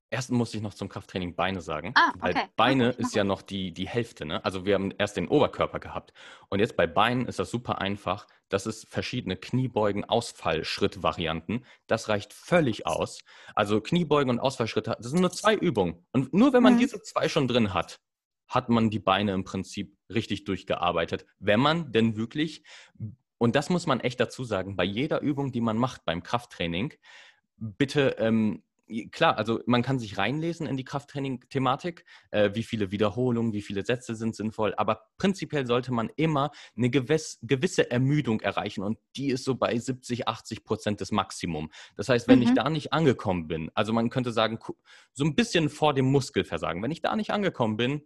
Erst 0.09 0.31
musste 0.31 0.55
ich 0.55 0.63
noch 0.63 0.73
zum 0.73 0.87
Krafttraining 0.87 1.35
Beine 1.35 1.59
sagen. 1.59 1.91
Ah, 1.95 2.13
okay. 2.15 2.33
Weil 2.35 2.49
Beine 2.55 2.89
ist 2.91 3.13
ja 3.13 3.25
noch 3.25 3.41
die, 3.41 3.73
die 3.73 3.89
Hälfte. 3.89 4.25
Ne? 4.25 4.43
Also 4.45 4.65
wir 4.65 4.75
haben 4.75 4.91
erst 4.97 5.17
den 5.17 5.27
Oberkörper 5.27 5.79
gehabt. 5.79 6.13
Und 6.47 6.59
jetzt 6.59 6.77
bei 6.77 6.87
Beinen 6.87 7.25
ist 7.25 7.39
das 7.39 7.51
super 7.51 7.81
einfach. 7.81 8.25
Das 8.47 8.65
ist 8.65 8.87
verschiedene 8.87 9.35
Kniebeugen, 9.35 10.05
Ausfallschrittvarianten. 10.05 11.65
Das 11.87 12.07
reicht 12.07 12.33
völlig 12.33 12.87
aus. 12.87 13.19
Also 13.53 13.81
Kniebeugen 13.81 14.29
und 14.29 14.39
Ausfallschritte, 14.39 14.95
das 14.97 15.11
sind 15.11 15.19
nur 15.19 15.31
zwei 15.31 15.55
Übungen. 15.55 16.05
Und 16.13 16.33
nur 16.33 16.53
wenn 16.53 16.63
man 16.63 16.75
mhm. 16.75 16.79
diese 16.79 17.01
zwei 17.01 17.27
schon 17.27 17.49
drin 17.49 17.73
hat, 17.73 17.99
hat 18.47 18.69
man 18.69 18.89
die 18.89 18.99
Beine 18.99 19.33
im 19.33 19.43
Prinzip 19.43 19.97
richtig 20.09 20.45
durchgearbeitet. 20.45 21.25
Wenn 21.39 21.59
man 21.59 21.91
denn 21.91 22.15
wirklich, 22.15 22.63
und 23.37 23.57
das 23.57 23.69
muss 23.69 23.85
man 23.87 23.99
echt 23.99 24.21
dazu 24.21 24.45
sagen, 24.45 24.77
bei 24.77 24.85
jeder 24.85 25.19
Übung, 25.19 25.51
die 25.51 25.59
man 25.59 25.77
macht 25.77 26.05
beim 26.05 26.23
Krafttraining, 26.23 26.93
bitte 27.57 28.15
ähm, 28.19 28.63
klar, 29.11 29.37
also 29.37 29.61
man 29.65 29.81
kann 29.81 29.99
sich 29.99 30.17
reinlesen 30.17 30.67
in 30.67 30.77
die 30.77 30.83
Krafttraining-Thematik, 30.83 32.05
äh, 32.31 32.51
wie 32.53 32.63
viele 32.63 32.91
Wiederholungen, 32.91 33.53
wie 33.53 33.61
viele 33.61 33.85
Sätze 33.85 34.15
sind 34.15 34.35
sinnvoll, 34.35 34.73
aber 34.77 35.07
prinzipiell 35.17 35.65
sollte 35.65 35.93
man 35.93 36.09
immer 36.15 36.51
eine 36.75 36.89
gewisse, 36.89 37.37
gewisse 37.41 37.91
Ermüdung 37.91 38.41
erreichen 38.41 38.83
und 38.83 38.97
die 39.15 39.29
ist 39.29 39.43
so 39.43 39.55
bei 39.55 39.77
70, 39.77 40.27
80 40.27 40.63
Prozent 40.63 41.01
des 41.01 41.11
Maximum. 41.11 41.71
Das 41.95 42.09
heißt, 42.09 42.27
wenn 42.27 42.39
mhm. 42.39 42.45
ich 42.45 42.53
da 42.53 42.69
nicht 42.69 42.93
angekommen 42.93 43.47
bin, 43.47 43.71
also 43.73 43.93
man 43.93 44.09
könnte 44.09 44.31
sagen, 44.31 44.59
so 45.13 45.25
ein 45.25 45.35
bisschen 45.35 45.69
vor 45.69 45.93
dem 45.93 46.05
Muskelversagen, 46.05 46.81
wenn 46.81 46.91
ich 46.91 47.01
da 47.01 47.15
nicht 47.15 47.31
angekommen 47.31 47.77
bin, 47.77 48.01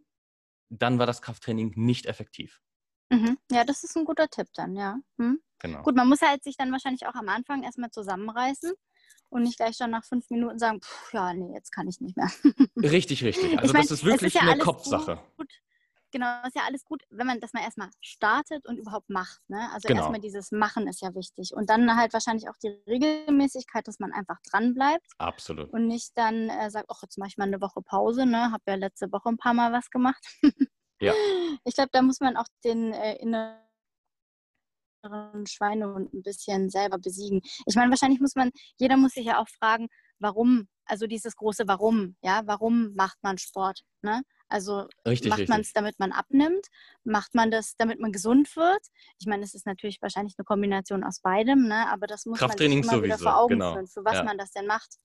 dann 0.70 1.00
war 1.00 1.06
das 1.06 1.22
Krafttraining 1.22 1.74
nicht 1.76 2.06
effektiv. 2.06 2.62
Mhm. 3.10 3.38
Ja, 3.52 3.66
das 3.66 3.84
ist 3.84 3.98
ein 3.98 4.06
guter 4.06 4.30
Tipp 4.30 4.48
dann, 4.54 4.76
ja. 4.76 4.98
Hm? 5.20 5.40
Genau. 5.60 5.84
Gut, 5.84 5.96
man 5.96 6.08
muss 6.08 6.22
halt 6.22 6.44
sich 6.44 6.56
dann 6.58 6.72
wahrscheinlich 6.72 7.06
auch 7.06 7.14
am 7.14 7.30
Anfang 7.30 7.64
erstmal 7.64 7.92
zusammenreißen 7.92 8.72
und 9.30 9.44
nicht 9.44 9.58
gleich 9.58 9.78
schon 9.78 9.92
nach 9.92 10.04
fünf 10.04 10.30
Minuten 10.30 10.60
sagen, 10.60 10.82
ja, 11.14 11.34
nee, 11.34 11.54
jetzt 11.54 11.72
kann 11.72 11.88
ich 11.88 12.02
nicht 12.02 12.18
mehr. 12.18 12.30
Richtig, 12.78 13.24
richtig. 13.24 13.52
Also 13.58 13.66
ich 13.66 13.74
mein, 13.74 13.82
das 13.84 13.92
ist 13.92 14.06
wirklich 14.06 14.36
ist 14.36 14.42
ja 14.42 14.50
eine 14.50 14.60
Kopfsache. 14.60 15.20
Gut. 15.38 15.50
Genau, 16.12 16.28
ist 16.46 16.56
ja 16.56 16.64
alles 16.68 16.84
gut, 16.84 17.04
wenn 17.10 17.26
man 17.26 17.40
das 17.40 17.54
mal 17.54 17.64
erstmal 17.64 17.90
startet 18.02 18.68
und 18.68 18.78
überhaupt 18.78 19.10
macht. 19.10 19.40
Ne? 19.50 19.70
Also 19.74 19.88
genau. 19.88 20.02
erstmal 20.02 20.20
dieses 20.20 20.52
Machen 20.52 20.88
ist 20.88 21.02
ja 21.02 21.16
wichtig. 21.16 21.54
Und 21.54 21.70
dann 21.70 21.96
halt 21.96 22.12
wahrscheinlich 22.12 22.50
auch 22.50 22.58
die 22.62 22.68
Regelmäßigkeit, 22.86 23.88
dass 23.88 24.00
man 24.00 24.12
einfach 24.12 24.38
dran 24.52 24.74
bleibt. 24.74 25.06
Absolut. 25.18 25.72
Und 25.72 25.88
nicht 25.88 26.12
dann 26.18 26.50
äh, 26.50 26.70
sagt, 26.70 26.88
ach, 26.90 27.02
jetzt 27.02 27.18
mache 27.18 27.30
ich 27.30 27.38
mal 27.38 27.46
eine 27.46 27.62
Woche 27.62 27.82
Pause, 27.82 28.26
ne? 28.26 28.52
Habe 28.52 28.64
ja 28.68 28.76
letzte 28.76 29.10
Woche 29.14 29.30
ein 29.30 29.38
paar 29.38 29.54
Mal 29.54 29.72
was 29.72 29.90
gemacht. 29.90 30.24
ja. 31.00 31.14
Ich 31.64 31.76
glaube, 31.76 31.90
da 31.92 32.02
muss 32.02 32.20
man 32.22 32.38
auch 32.38 32.48
den 32.64 32.92
äh, 32.92 33.16
inneren 33.18 33.58
Schweinehund 35.48 36.14
ein 36.14 36.24
bisschen 36.24 36.70
selber 36.70 36.98
besiegen. 36.98 37.42
Ich 37.66 37.76
meine, 37.76 37.90
wahrscheinlich 37.90 38.20
muss 38.20 38.36
man, 38.36 38.52
jeder 38.78 38.98
muss 38.98 39.14
sich 39.14 39.26
ja 39.26 39.40
auch 39.40 39.48
fragen, 39.48 39.88
warum, 40.20 40.68
also 40.86 41.08
dieses 41.08 41.36
große 41.36 41.68
Warum, 41.68 42.16
ja, 42.22 42.44
warum 42.46 42.94
macht 42.96 43.18
man 43.22 43.38
Sport? 43.38 43.84
Ne? 44.02 44.22
Also 44.48 44.88
richtig, 45.08 45.30
macht 45.30 45.50
man 45.50 45.62
es, 45.62 45.74
damit 45.74 46.00
man 46.00 46.12
abnimmt? 46.12 46.68
Macht 47.04 47.34
man 47.34 47.52
das, 47.52 47.76
damit 47.78 48.00
man 48.00 48.12
gesund 48.12 48.56
wird? 48.56 48.82
Ich 49.20 49.26
meine, 49.26 49.44
es 49.44 49.54
ist 49.54 49.66
natürlich 49.66 50.02
wahrscheinlich 50.02 50.36
eine 50.38 50.46
Kombination 50.46 51.04
aus 51.04 51.22
beidem, 51.22 51.68
ne? 51.68 51.90
aber 51.90 52.08
das 52.08 52.26
muss 52.26 52.40
man 52.40 52.52
sich 52.52 52.60
immer 52.62 52.84
sowieso, 52.84 53.04
wieder 53.04 53.18
vor 53.18 53.38
Augen 53.38 53.56
genau. 53.56 53.74
führen, 53.74 53.88
für 53.88 54.06
was 54.06 54.16
ja. 54.16 54.24
man 54.24 54.38
das 54.38 54.52
denn 54.52 54.68
macht. 54.68 54.96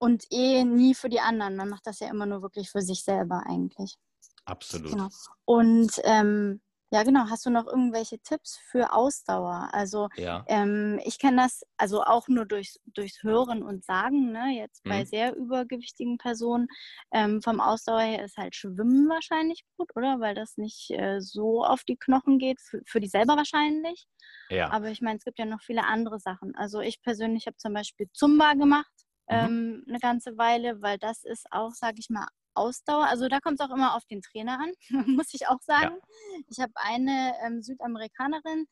Und 0.00 0.24
eh 0.30 0.64
nie 0.64 0.94
für 0.94 1.08
die 1.08 1.20
anderen. 1.20 1.56
Man 1.56 1.68
macht 1.68 1.86
das 1.86 1.98
ja 1.98 2.08
immer 2.08 2.24
nur 2.24 2.40
wirklich 2.40 2.70
für 2.70 2.82
sich 2.82 3.02
selber 3.02 3.42
eigentlich. 3.46 3.96
Absolut. 4.44 4.92
Genau. 4.92 5.08
Und 5.44 5.90
ähm, 6.04 6.60
ja, 6.90 7.02
genau. 7.02 7.28
Hast 7.28 7.44
du 7.44 7.50
noch 7.50 7.66
irgendwelche 7.66 8.18
Tipps 8.20 8.58
für 8.70 8.92
Ausdauer? 8.92 9.68
Also 9.72 10.08
ja. 10.16 10.44
ähm, 10.48 10.98
ich 11.04 11.18
kenne 11.18 11.42
das 11.42 11.62
also 11.76 12.02
auch 12.02 12.28
nur 12.28 12.46
durchs, 12.46 12.80
durchs 12.86 13.22
Hören 13.22 13.62
und 13.62 13.84
Sagen, 13.84 14.32
ne? 14.32 14.56
jetzt 14.56 14.82
bei 14.84 15.00
mhm. 15.00 15.06
sehr 15.06 15.36
übergewichtigen 15.36 16.16
Personen. 16.16 16.66
Ähm, 17.12 17.42
vom 17.42 17.60
Ausdauer 17.60 18.00
her 18.00 18.24
ist 18.24 18.38
halt 18.38 18.54
Schwimmen 18.54 19.08
wahrscheinlich 19.08 19.64
gut, 19.76 19.94
oder? 19.96 20.20
Weil 20.20 20.34
das 20.34 20.56
nicht 20.56 20.90
äh, 20.90 21.20
so 21.20 21.62
auf 21.62 21.84
die 21.84 21.96
Knochen 21.96 22.38
geht, 22.38 22.60
für, 22.60 22.80
für 22.86 23.00
die 23.00 23.08
selber 23.08 23.36
wahrscheinlich. 23.36 24.06
Ja. 24.48 24.70
Aber 24.70 24.88
ich 24.88 25.02
meine, 25.02 25.18
es 25.18 25.24
gibt 25.24 25.38
ja 25.38 25.44
noch 25.44 25.60
viele 25.60 25.84
andere 25.84 26.18
Sachen. 26.18 26.54
Also 26.56 26.80
ich 26.80 27.02
persönlich 27.02 27.46
habe 27.46 27.56
zum 27.58 27.74
Beispiel 27.74 28.08
Zumba 28.14 28.54
gemacht. 28.54 28.92
Mhm. 29.28 29.36
Ähm, 29.36 29.84
eine 29.88 29.98
ganze 29.98 30.38
Weile, 30.38 30.80
weil 30.80 30.96
das 30.96 31.22
ist 31.24 31.46
auch, 31.50 31.72
sage 31.72 31.96
ich 31.98 32.08
mal, 32.08 32.26
Ausdauer. 32.58 33.06
Also 33.06 33.28
da 33.28 33.40
kommt 33.40 33.60
es 33.60 33.66
auch 33.66 33.74
immer 33.74 33.94
auf 33.96 34.04
den 34.06 34.22
Trainer 34.22 34.58
an, 34.60 34.72
muss 35.06 35.32
ich 35.32 35.48
auch 35.48 35.60
sagen. 35.62 35.96
Ja. 35.96 36.40
Ich 36.48 36.60
habe 36.60 36.72
eine 36.76 37.34
ähm, 37.44 37.62
Südamerikanerin, 37.62 38.66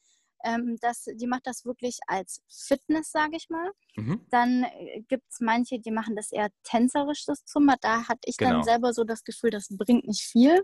ähm, 0.44 0.76
das, 0.80 1.06
die 1.14 1.26
macht 1.26 1.46
das 1.46 1.64
wirklich 1.64 1.98
als 2.06 2.42
Fitness, 2.48 3.10
sage 3.10 3.36
ich 3.36 3.48
mal. 3.48 3.70
Mhm. 3.96 4.26
Dann 4.30 4.64
äh, 4.64 5.02
gibt 5.08 5.24
es 5.30 5.40
manche, 5.40 5.78
die 5.78 5.90
machen 5.90 6.14
das 6.14 6.30
eher 6.30 6.50
tänzerisch, 6.62 7.24
das 7.24 7.44
Zumba. 7.44 7.76
Da 7.80 8.08
hatte 8.08 8.20
ich 8.24 8.36
genau. 8.36 8.52
dann 8.52 8.62
selber 8.62 8.92
so 8.92 9.04
das 9.04 9.24
Gefühl, 9.24 9.50
das 9.50 9.68
bringt 9.70 10.06
nicht 10.06 10.22
viel. 10.22 10.62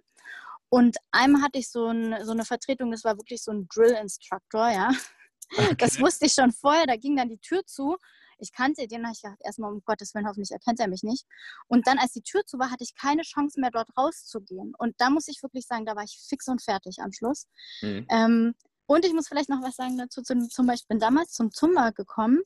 Und 0.69 0.97
einmal 1.11 1.43
hatte 1.43 1.59
ich 1.59 1.71
so, 1.71 1.89
ein, 1.89 2.25
so 2.25 2.33
eine 2.33 2.45
Vertretung, 2.45 2.91
das 2.91 3.05
war 3.05 3.19
wirklich 3.19 3.43
so 3.43 3.53
ein 3.53 3.67
Drill-Instructor, 3.69 4.71
ja. 4.71 4.91
Okay. 5.55 5.75
Das 5.77 6.01
wusste 6.01 6.25
ich 6.25 6.33
schon 6.33 6.51
vorher, 6.51 6.87
da 6.87 6.97
ging 6.97 7.15
dann 7.15 7.29
die 7.29 7.37
Tür 7.37 7.63
zu 7.67 7.99
ich 8.43 8.53
kannte 8.53 8.87
den, 8.89 9.05
habe 9.05 9.13
ich 9.15 9.23
gedacht, 9.23 9.39
erstmal 9.45 9.73
um 9.73 9.83
Gottes 9.85 10.15
Willen, 10.15 10.27
hoffentlich 10.27 10.51
erkennt 10.51 10.81
er 10.81 10.89
mich 10.89 11.03
nicht. 11.03 11.27
Und 11.69 11.87
dann, 11.87 11.99
als 11.99 12.13
die 12.13 12.23
Tür 12.23 12.45
zu 12.45 12.59
war, 12.59 12.71
hatte 12.71 12.85
ich 12.85 12.95
keine 12.95 13.23
Chance 13.23 13.61
mehr, 13.61 13.71
dort 13.71 13.89
rauszugehen. 13.97 14.75
Und 14.77 14.95
da 14.99 15.11
muss 15.11 15.29
ich 15.29 15.43
wirklich 15.43 15.67
sagen, 15.67 15.87
da 15.87 15.97
war 15.97 16.03
ich 16.03 16.19
fix 16.29 16.49
und 16.49 16.63
fertig 16.63 16.99
am 17.01 17.13
Schluss. 17.13 17.47
Mhm. 17.81 18.07
Ähm, 18.11 18.55
und 18.87 19.05
ich 19.05 19.15
muss 19.15 19.29
vielleicht 19.29 19.49
noch 19.49 19.63
was 19.63 19.77
sagen 19.77 19.97
dazu. 19.97 20.23
Zum, 20.23 20.67
Beispiel 20.67 20.89
bin 20.89 20.99
damals 20.99 21.33
zum 21.33 21.53
Zumba 21.53 21.91
gekommen. 21.91 22.43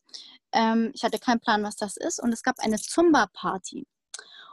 Ähm, 0.53 0.91
ich 0.95 1.03
hatte 1.03 1.19
keinen 1.19 1.41
Plan, 1.41 1.63
was 1.65 1.77
das 1.77 1.97
ist. 1.97 2.23
Und 2.23 2.33
es 2.33 2.43
gab 2.43 2.59
eine 2.59 2.77
Zumba-Party. 2.77 3.87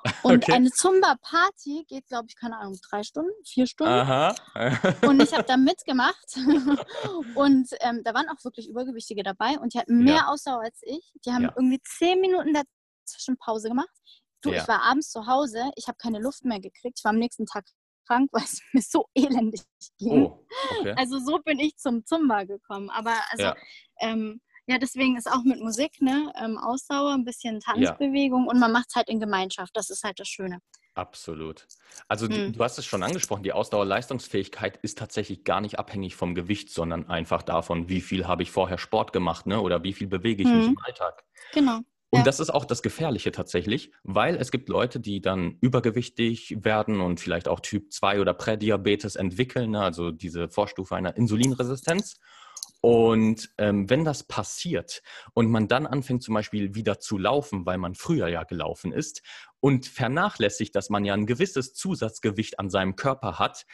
Und 0.24 0.44
okay. 0.44 0.54
eine 0.54 0.70
Zumba-Party 0.70 1.86
geht, 1.88 2.08
glaube 2.08 2.26
ich, 2.28 2.36
keine 2.36 2.58
Ahnung, 2.58 2.78
drei 2.90 3.04
Stunden, 3.04 3.32
vier 3.46 3.68
Stunden. 3.68 3.94
Aha. 3.94 4.36
und 5.08 5.22
ich 5.22 5.34
habe 5.34 5.44
da 5.44 5.56
mitgemacht. 5.56 6.36
und 7.36 7.70
ähm, 7.80 8.02
da 8.04 8.14
waren 8.14 8.28
auch 8.30 8.44
wirklich 8.44 8.68
Übergewichtige 8.70 9.24
dabei 9.24 9.58
und 9.60 9.74
die 9.74 9.80
hatten 9.80 10.04
mehr 10.04 10.16
ja. 10.16 10.28
Ausdauer 10.28 10.62
als 10.62 10.80
ich. 10.82 11.14
Die 11.26 11.32
haben 11.32 11.44
ja. 11.44 11.54
irgendwie 11.56 11.80
zehn 11.84 12.20
Minuten 12.20 12.54
dazwischen 12.54 13.38
Pause 13.38 13.70
gemacht. 13.70 13.90
Du, 14.42 14.52
ja. 14.52 14.62
ich 14.62 14.68
war 14.68 14.82
abends 14.82 15.10
zu 15.10 15.26
Hause, 15.26 15.72
ich 15.76 15.88
habe 15.88 15.98
keine 15.98 16.20
Luft 16.20 16.44
mehr 16.44 16.60
gekriegt. 16.60 17.00
Ich 17.00 17.04
war 17.06 17.12
am 17.12 17.20
nächsten 17.20 17.46
Tag 17.46 17.66
krank, 18.06 18.30
weil 18.34 18.44
es 18.44 18.62
mir 18.74 18.82
so 18.82 19.06
elendig 19.14 19.62
ging. 19.98 20.26
Oh, 20.26 20.46
okay. 20.80 20.94
Also 20.98 21.20
so 21.20 21.40
bin 21.40 21.60
ich 21.60 21.78
zum 21.78 22.06
Zumba 22.06 22.44
gekommen. 22.44 22.90
Aber 22.90 23.14
also 23.32 23.54
ähm, 24.02 24.42
ja, 24.68 24.78
deswegen 24.78 25.18
ist 25.18 25.30
auch 25.30 25.44
mit 25.44 25.60
Musik, 25.60 26.02
ne, 26.02 26.32
ähm, 26.42 26.58
Ausdauer, 26.58 27.14
ein 27.14 27.26
bisschen 27.26 27.60
Tanzbewegung 27.60 28.46
ja. 28.46 28.52
und 28.52 28.60
man 28.60 28.72
macht 28.72 28.88
es 28.90 28.96
halt 28.96 29.10
in 29.10 29.20
Gemeinschaft. 29.20 29.72
Das 29.76 29.90
ist 29.90 30.04
halt 30.04 30.20
das 30.20 30.28
Schöne. 30.28 30.60
Absolut. 30.96 31.68
Also 32.08 32.28
hm. 32.28 32.36
du, 32.36 32.52
du 32.52 32.64
hast 32.64 32.78
es 32.78 32.86
schon 32.86 33.04
angesprochen, 33.04 33.44
die 33.44 33.54
Ausdauerleistungsfähigkeit 33.54 34.78
ist 34.78 34.98
tatsächlich 34.98 35.44
gar 35.44 35.60
nicht 35.60 35.80
abhängig 35.80 36.16
vom 36.16 36.36
Gewicht, 36.36 36.70
sondern 36.70 37.10
einfach 37.10 37.42
davon, 37.42 37.90
wie 37.90 38.02
viel 38.02 38.28
habe 38.28 38.44
ich 38.44 38.52
vorher 38.52 38.78
Sport 38.78 39.12
gemacht, 39.12 39.48
ne? 39.48 39.60
Oder 39.60 39.84
wie 39.84 39.94
viel 39.94 40.08
bewege 40.08 40.44
ich 40.44 40.50
hm. 40.50 40.58
mich 40.58 40.68
im 40.68 40.80
Alltag. 40.80 41.24
Genau. 41.54 41.80
Und 42.14 42.20
ja. 42.20 42.26
das 42.26 42.40
ist 42.40 42.52
auch 42.52 42.66
das 42.66 42.84
Gefährliche 42.84 43.32
tatsächlich, 43.32 43.92
weil 44.04 44.36
es 44.36 44.52
gibt 44.52 44.70
Leute, 44.70 45.00
die 45.00 45.20
dann 45.20 45.58
übergewichtig 45.62 46.56
werden 46.64 47.02
und 47.02 47.20
vielleicht 47.20 47.48
auch 47.48 47.60
Typ 47.60 47.92
2 47.92 48.22
oder 48.22 48.36
Prädiabetes 48.36 49.16
entwickeln, 49.16 49.72
ne? 49.72 49.82
also 49.82 50.12
diese 50.12 50.48
Vorstufe 50.48 50.96
einer 50.96 51.18
Insulinresistenz. 51.18 52.20
Und 52.86 53.50
ähm, 53.60 53.90
wenn 53.90 54.04
das 54.04 54.24
passiert 54.24 55.04
und 55.34 55.50
man 55.50 55.70
dann 55.70 55.88
anfängt 55.88 56.22
zum 56.22 56.34
Beispiel 56.34 56.76
wieder 56.76 57.00
zu 57.00 57.18
laufen, 57.18 57.66
weil 57.66 57.78
man 57.78 57.96
früher 57.96 58.28
ja 58.28 58.44
gelaufen 58.44 58.92
ist 58.92 59.22
und 59.62 59.88
vernachlässigt, 59.88 60.76
dass 60.76 60.90
man 60.90 61.06
ja 61.06 61.14
ein 61.14 61.26
gewisses 61.26 61.74
Zusatzgewicht 61.74 62.60
an 62.60 62.70
seinem 62.70 62.98
Körper 62.98 63.40
hat, 63.40 63.66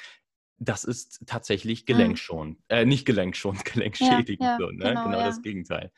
das 0.59 0.83
ist 0.83 1.23
tatsächlich 1.25 1.87
Gelenkschon. 1.87 2.49
Mhm. 2.49 2.57
Äh, 2.69 2.85
nicht 2.85 3.07
Gelenkschon, 3.07 3.57
gelenkschädigend. 3.65 4.41
Ja, 4.41 4.51
ja, 4.51 4.57
so, 4.59 4.67
ne? 4.67 4.89
Genau, 4.89 5.05
genau 5.05 5.17
ja. 5.17 5.25
das 5.25 5.41
Gegenteil. 5.41 5.91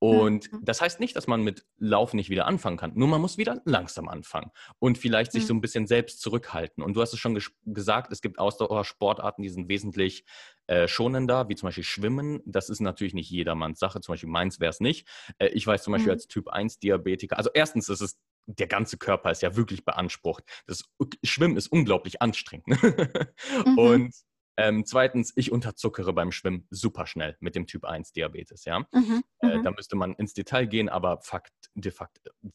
Und 0.00 0.52
mhm. 0.52 0.64
das 0.64 0.80
heißt 0.80 1.00
nicht, 1.00 1.16
dass 1.16 1.26
man 1.26 1.42
mit 1.42 1.66
Laufen 1.76 2.16
nicht 2.16 2.30
wieder 2.30 2.46
anfangen 2.46 2.76
kann. 2.76 2.92
Nur 2.94 3.08
man 3.08 3.20
muss 3.20 3.36
wieder 3.36 3.60
langsam 3.64 4.08
anfangen 4.08 4.50
und 4.78 4.96
vielleicht 4.98 5.32
sich 5.32 5.42
mhm. 5.44 5.46
so 5.46 5.54
ein 5.54 5.60
bisschen 5.60 5.86
selbst 5.86 6.20
zurückhalten. 6.20 6.84
Und 6.84 6.94
du 6.94 7.00
hast 7.00 7.12
es 7.12 7.18
schon 7.18 7.40
gesagt, 7.64 8.12
es 8.12 8.20
gibt 8.20 8.38
Ausdauersportarten, 8.38 9.42
die 9.42 9.48
sind 9.48 9.68
wesentlich 9.68 10.24
äh, 10.68 10.86
schonender, 10.86 11.48
wie 11.48 11.56
zum 11.56 11.66
Beispiel 11.66 11.84
Schwimmen. 11.84 12.40
Das 12.46 12.70
ist 12.70 12.80
natürlich 12.80 13.14
nicht 13.14 13.30
jedermanns 13.30 13.80
Sache. 13.80 14.00
Zum 14.00 14.12
Beispiel 14.12 14.30
meins 14.30 14.60
wäre 14.60 14.70
es 14.70 14.80
nicht. 14.80 15.08
Äh, 15.38 15.48
ich 15.48 15.66
weiß 15.66 15.82
zum 15.82 15.92
Beispiel 15.92 16.12
mhm. 16.12 16.18
als 16.18 16.28
Typ 16.28 16.48
1 16.48 16.78
Diabetiker, 16.78 17.36
also 17.36 17.50
erstens 17.52 17.88
ist 17.88 18.00
es 18.00 18.18
der 18.48 18.66
ganze 18.66 18.96
Körper 18.96 19.30
ist 19.30 19.42
ja 19.42 19.56
wirklich 19.56 19.84
beansprucht. 19.84 20.42
Das 20.66 20.84
Schwimmen 21.22 21.56
ist 21.56 21.68
unglaublich 21.68 22.22
anstrengend. 22.22 22.66
Mhm. 23.64 23.78
Und 23.78 24.14
Ähm, 24.58 24.84
zweitens, 24.84 25.32
ich 25.36 25.52
unterzuckere 25.52 26.12
beim 26.12 26.32
Schwimmen 26.32 26.66
super 26.70 27.06
schnell 27.06 27.36
mit 27.38 27.54
dem 27.54 27.68
Typ 27.68 27.84
1 27.84 28.12
Diabetes, 28.12 28.64
ja. 28.64 28.80
Mhm, 28.92 29.22
äh, 29.38 29.58
mhm. 29.58 29.62
da 29.62 29.70
müsste 29.70 29.94
man 29.94 30.14
ins 30.14 30.34
Detail 30.34 30.66
gehen, 30.66 30.88
aber 30.88 31.20
Fakt, 31.20 31.52
de 31.74 31.92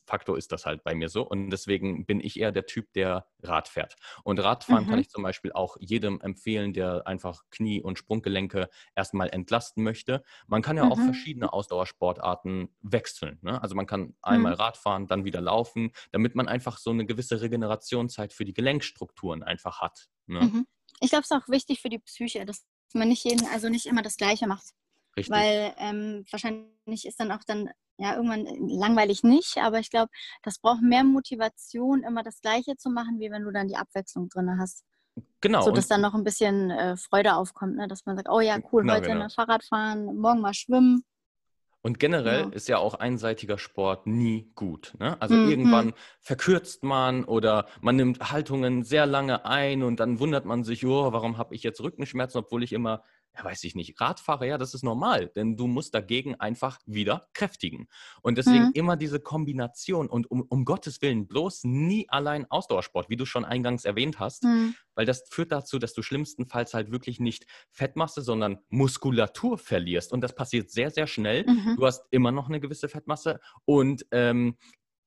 facto 0.05 0.35
ist 0.35 0.51
das 0.51 0.65
halt 0.65 0.83
bei 0.83 0.95
mir 0.95 1.07
so. 1.07 1.25
Und 1.25 1.49
deswegen 1.49 2.05
bin 2.05 2.19
ich 2.19 2.37
eher 2.37 2.51
der 2.51 2.65
Typ, 2.65 2.91
der 2.91 3.27
Rad 3.41 3.69
fährt. 3.69 3.95
Und 4.25 4.39
Radfahren 4.41 4.83
mhm. 4.83 4.89
kann 4.89 4.99
ich 4.99 5.09
zum 5.09 5.23
Beispiel 5.23 5.53
auch 5.53 5.77
jedem 5.79 6.19
empfehlen, 6.19 6.73
der 6.73 7.07
einfach 7.07 7.43
Knie- 7.51 7.81
und 7.81 7.97
Sprunggelenke 7.97 8.69
erstmal 8.95 9.29
entlasten 9.29 9.81
möchte. 9.81 10.23
Man 10.47 10.61
kann 10.61 10.75
ja 10.75 10.83
auch 10.83 10.97
mhm. 10.97 11.05
verschiedene 11.05 11.53
Ausdauersportarten 11.53 12.67
wechseln. 12.81 13.39
Ne? 13.41 13.61
Also 13.63 13.75
man 13.75 13.85
kann 13.85 14.13
einmal 14.21 14.55
mhm. 14.55 14.59
Radfahren, 14.59 15.07
dann 15.07 15.23
wieder 15.23 15.39
laufen, 15.39 15.93
damit 16.11 16.35
man 16.35 16.49
einfach 16.49 16.79
so 16.79 16.89
eine 16.89 17.05
gewisse 17.05 17.39
Regenerationszeit 17.39 18.33
für 18.33 18.43
die 18.43 18.53
Gelenkstrukturen 18.53 19.41
einfach 19.41 19.79
hat. 19.79 20.09
Ne? 20.27 20.65
Ich 20.99 21.10
glaube, 21.10 21.23
es 21.23 21.32
ist 21.32 21.38
auch 21.38 21.49
wichtig 21.49 21.82
für 21.82 21.89
die 21.89 21.99
Psyche, 21.99 22.45
dass 22.45 22.65
man 22.93 23.10
nicht 23.10 23.23
jeden, 23.23 23.45
also 23.47 23.69
nicht 23.69 23.86
immer 23.86 24.01
das 24.01 24.17
Gleiche 24.17 24.47
macht. 24.47 24.73
Richtig. 25.15 25.36
Weil 25.36 25.73
ähm, 25.77 26.25
wahrscheinlich 26.32 27.06
ist 27.06 27.19
dann 27.19 27.32
auch 27.32 27.43
dann 27.45 27.69
ja 27.97 28.15
irgendwann 28.15 28.45
langweilig 28.67 29.23
nicht, 29.23 29.58
aber 29.58 29.79
ich 29.79 29.89
glaube, 29.89 30.12
das 30.41 30.60
braucht 30.60 30.82
mehr 30.82 31.03
Motivation, 31.03 32.03
immer 32.03 32.23
das 32.23 32.41
Gleiche 32.41 32.75
zu 32.77 32.89
machen, 32.89 33.19
wie 33.19 33.29
wenn 33.29 33.43
du 33.43 33.51
dann 33.51 33.67
die 33.67 33.75
Abwechslung 33.75 34.29
drin 34.29 34.58
hast. 34.60 34.84
Genau. 35.41 35.62
So 35.62 35.71
dass 35.71 35.88
dann 35.88 36.01
noch 36.01 36.15
ein 36.15 36.23
bisschen 36.23 36.71
äh, 36.71 36.97
Freude 36.97 37.36
aufkommt, 37.36 37.75
ne? 37.75 37.88
dass 37.88 38.06
man 38.06 38.15
sagt, 38.15 38.29
oh 38.29 38.39
ja, 38.39 38.58
cool, 38.71 38.82
genau, 38.82 38.95
heute 38.95 39.08
genau. 39.08 39.29
Fahrrad 39.29 39.63
fahren, 39.63 40.06
morgen 40.15 40.41
mal 40.41 40.53
schwimmen. 40.53 41.03
Und 41.86 42.00
generell 42.00 42.43
ja. 42.43 42.50
ist 42.52 42.69
ja 42.69 42.78
auch 42.78 42.93
einseitiger 42.93 43.58
Sport 43.58 44.08
nie 44.08 44.50
gut. 44.56 44.93
Ne? 45.00 45.22
Also 45.22 45.36
mhm. 45.36 45.50
irgendwann 45.50 45.93
verkürzt 46.22 46.84
man 46.84 47.26
oder 47.26 47.67
man 47.82 47.98
nimmt 47.98 48.32
Haltungen 48.32 48.84
sehr 48.84 49.06
lange 49.06 49.46
ein 49.46 49.84
und 49.84 50.00
dann 50.00 50.19
wundert 50.19 50.46
man 50.46 50.63
sich, 50.63 50.86
oh, 50.86 51.12
warum 51.12 51.38
habe 51.38 51.54
ich 51.54 51.62
jetzt 51.62 51.82
Rückenschmerzen, 51.82 52.39
obwohl 52.39 52.63
ich 52.63 52.72
immer 52.72 53.04
ja, 53.36 53.43
weiß 53.43 53.63
ich 53.63 53.74
nicht, 53.74 54.00
Radfahrer, 54.00 54.46
ja, 54.46 54.58
das 54.58 54.74
ist 54.74 54.84
normal, 54.84 55.32
denn 55.36 55.58
du 55.58 55.65
musst 55.65 55.96
dagegen 55.96 56.36
einfach 56.36 56.80
wieder 56.86 57.28
kräftigen. 57.34 57.88
Und 58.22 58.38
deswegen 58.38 58.65
mhm. 58.65 58.72
immer 58.74 58.96
diese 58.96 59.19
Kombination 59.19 60.08
und 60.08 60.30
um, 60.30 60.41
um, 60.41 60.65
Gottes 60.65 61.02
Willen 61.02 61.28
bloß 61.28 61.63
nie 61.63 62.08
allein 62.10 62.50
Ausdauersport, 62.50 63.10
wie 63.10 63.15
du 63.15 63.26
schon 63.26 63.43
eingangs 63.43 63.86
erwähnt 63.86 64.19
hast, 64.19 64.43
mhm. 64.43 64.76
weil 64.93 65.06
das 65.06 65.24
führt 65.30 65.52
dazu, 65.52 65.80
dass 65.80 65.93
du 65.93 66.04
schlimmstenfalls 66.04 66.74
halt 66.74 66.91
wirklich 66.91 67.19
nicht 67.19 67.48
Fettmasse, 67.72 68.22
sondern 68.22 68.60
Muskulatur 68.69 69.58
verlierst. 69.58 70.13
Und 70.13 70.22
das 70.22 70.36
passiert 70.36 70.69
sehr, 70.69 70.91
sehr 70.91 71.08
schnell. 71.08 71.46
Mhm. 71.48 71.76
Du 71.78 71.86
hast 71.86 72.06
immer 72.12 72.32
noch 72.32 72.50
eine 72.50 72.60
gewisse 72.60 72.88
Fettmasse 72.88 73.39
und 73.65 74.06
ähm, 74.12 74.58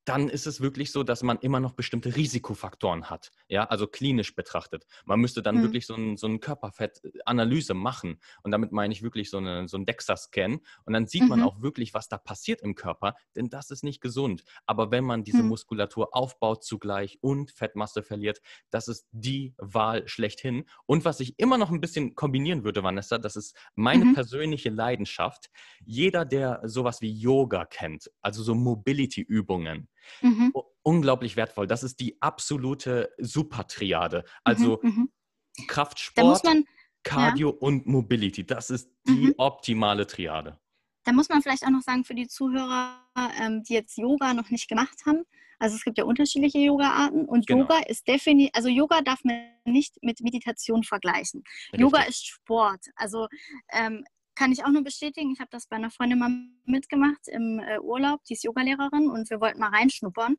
dann 0.06 0.28
ist 0.28 0.46
es 0.46 0.60
wirklich 0.60 0.92
so, 0.92 1.02
dass 1.02 1.24
man 1.24 1.38
immer 1.38 1.58
noch 1.58 1.72
bestimmte 1.72 2.14
Risikofaktoren 2.14 3.10
hat, 3.10 3.32
ja, 3.48 3.64
also 3.64 3.88
klinisch 3.88 4.36
betrachtet. 4.36 4.86
Man 5.04 5.20
müsste 5.20 5.42
dann 5.42 5.56
mhm. 5.56 5.62
wirklich 5.62 5.86
so 5.86 5.94
eine 5.94 6.16
so 6.16 6.28
ein 6.28 6.38
Körperfettanalyse 6.38 7.74
machen 7.74 8.20
und 8.42 8.52
damit 8.52 8.70
meine 8.70 8.94
ich 8.94 9.02
wirklich 9.02 9.30
so, 9.30 9.38
eine, 9.38 9.66
so 9.66 9.76
ein 9.76 9.84
DEXA-Scan 9.84 10.60
und 10.84 10.92
dann 10.92 11.08
sieht 11.08 11.22
mhm. 11.22 11.28
man 11.28 11.42
auch 11.42 11.60
wirklich, 11.60 11.92
was 11.92 12.08
da 12.08 12.18
passiert 12.18 12.62
im 12.62 12.76
Körper, 12.76 13.16
denn 13.34 13.50
das 13.50 13.70
ist 13.70 13.82
nicht 13.82 14.00
gesund. 14.00 14.44
Aber 14.64 14.92
wenn 14.92 15.04
man 15.04 15.24
diese 15.24 15.42
mhm. 15.42 15.48
Muskulatur 15.48 16.14
aufbaut 16.14 16.62
zugleich 16.62 17.18
und 17.20 17.50
Fettmasse 17.50 18.04
verliert, 18.04 18.40
das 18.70 18.86
ist 18.86 19.08
die 19.10 19.54
Wahl 19.58 20.06
schlechthin. 20.06 20.66
Und 20.86 21.04
was 21.04 21.18
ich 21.18 21.36
immer 21.38 21.58
noch 21.58 21.72
ein 21.72 21.80
bisschen 21.80 22.14
kombinieren 22.14 22.62
würde, 22.62 22.84
Vanessa, 22.84 23.18
das 23.18 23.34
ist 23.34 23.56
meine 23.74 24.04
mhm. 24.04 24.14
persönliche 24.14 24.70
Leidenschaft. 24.70 25.50
Jeder, 25.84 26.24
der 26.24 26.60
sowas 26.64 27.00
wie 27.00 27.12
Yoga 27.12 27.64
kennt, 27.64 28.08
also 28.22 28.44
so 28.44 28.54
Mobility-Übungen, 28.54 29.88
Mhm. 30.22 30.52
Unglaublich 30.82 31.36
wertvoll. 31.36 31.66
Das 31.66 31.82
ist 31.82 32.00
die 32.00 32.20
absolute 32.20 33.10
Supertriade. 33.18 34.24
Also 34.44 34.78
mhm, 34.82 34.90
mhm. 34.90 35.66
Kraftsport, 35.66 36.44
man, 36.44 36.64
Cardio 37.02 37.50
ja. 37.50 37.56
und 37.60 37.86
Mobility. 37.86 38.46
Das 38.46 38.70
ist 38.70 38.90
die 39.06 39.26
mhm. 39.28 39.34
optimale 39.38 40.06
Triade. 40.06 40.58
Da 41.04 41.12
muss 41.12 41.28
man 41.28 41.40
vielleicht 41.40 41.64
auch 41.64 41.70
noch 41.70 41.82
sagen 41.82 42.04
für 42.04 42.14
die 42.14 42.26
Zuhörer, 42.26 43.00
ähm, 43.40 43.62
die 43.62 43.74
jetzt 43.74 43.96
Yoga 43.96 44.34
noch 44.34 44.50
nicht 44.50 44.68
gemacht 44.68 45.06
haben. 45.06 45.22
Also 45.58 45.76
es 45.76 45.84
gibt 45.84 45.98
ja 45.98 46.04
unterschiedliche 46.04 46.58
Yoga-Arten 46.58 47.24
und 47.24 47.46
genau. 47.46 47.62
Yoga 47.62 47.78
ist 47.86 48.06
definitiv, 48.06 48.50
also 48.54 48.68
Yoga 48.68 49.00
darf 49.00 49.24
man 49.24 49.40
nicht 49.64 49.96
mit 50.02 50.20
Meditation 50.20 50.82
vergleichen. 50.82 51.44
Richtig. 51.66 51.80
Yoga 51.80 52.02
ist 52.02 52.26
Sport. 52.26 52.86
Also 52.96 53.28
ähm, 53.72 54.04
kann 54.36 54.52
ich 54.52 54.64
auch 54.64 54.70
nur 54.70 54.84
bestätigen. 54.84 55.32
Ich 55.32 55.40
habe 55.40 55.50
das 55.50 55.66
bei 55.66 55.76
einer 55.76 55.90
Freundin 55.90 56.18
mal 56.18 56.30
mitgemacht 56.64 57.26
im 57.28 57.58
äh, 57.58 57.80
Urlaub. 57.80 58.22
Die 58.24 58.34
ist 58.34 58.44
Yogalehrerin 58.44 59.10
und 59.10 59.28
wir 59.30 59.40
wollten 59.40 59.58
mal 59.58 59.70
reinschnuppern. 59.70 60.36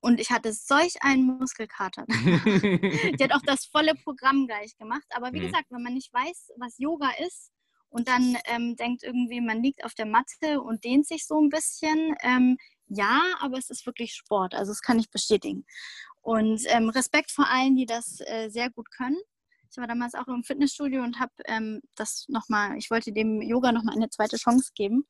Und 0.00 0.20
ich 0.20 0.30
hatte 0.30 0.52
solch 0.52 1.02
einen 1.02 1.38
Muskelkater. 1.38 2.04
die 2.08 3.22
hat 3.24 3.32
auch 3.32 3.42
das 3.46 3.66
volle 3.66 3.94
Programm 3.94 4.46
gleich 4.46 4.76
gemacht. 4.76 5.06
Aber 5.10 5.32
wie 5.32 5.40
mhm. 5.40 5.46
gesagt, 5.46 5.66
wenn 5.70 5.82
man 5.82 5.94
nicht 5.94 6.12
weiß, 6.12 6.50
was 6.58 6.78
Yoga 6.78 7.10
ist 7.26 7.52
und 7.88 8.08
dann 8.08 8.36
ähm, 8.46 8.76
denkt 8.76 9.02
irgendwie, 9.02 9.40
man 9.40 9.62
liegt 9.62 9.84
auf 9.84 9.94
der 9.94 10.06
Matte 10.06 10.60
und 10.60 10.84
dehnt 10.84 11.06
sich 11.06 11.26
so 11.26 11.40
ein 11.40 11.48
bisschen, 11.48 12.14
ähm, 12.22 12.56
ja, 12.86 13.22
aber 13.40 13.56
es 13.56 13.70
ist 13.70 13.86
wirklich 13.86 14.14
Sport. 14.14 14.54
Also 14.54 14.72
das 14.72 14.82
kann 14.82 14.98
ich 14.98 15.10
bestätigen. 15.10 15.64
Und 16.20 16.62
ähm, 16.66 16.88
Respekt 16.88 17.30
vor 17.30 17.48
allen, 17.48 17.76
die 17.76 17.86
das 17.86 18.20
äh, 18.26 18.48
sehr 18.48 18.70
gut 18.70 18.90
können. 18.90 19.18
Ich 19.74 19.78
war 19.78 19.88
damals 19.88 20.14
auch 20.14 20.28
im 20.28 20.44
Fitnessstudio 20.44 21.02
und 21.02 21.18
habe 21.18 21.32
ähm, 21.46 21.80
das 21.96 22.26
nochmal, 22.28 22.78
ich 22.78 22.92
wollte 22.92 23.12
dem 23.12 23.42
Yoga 23.42 23.72
nochmal 23.72 23.96
eine 23.96 24.08
zweite 24.08 24.36
Chance 24.36 24.70
geben 24.76 25.04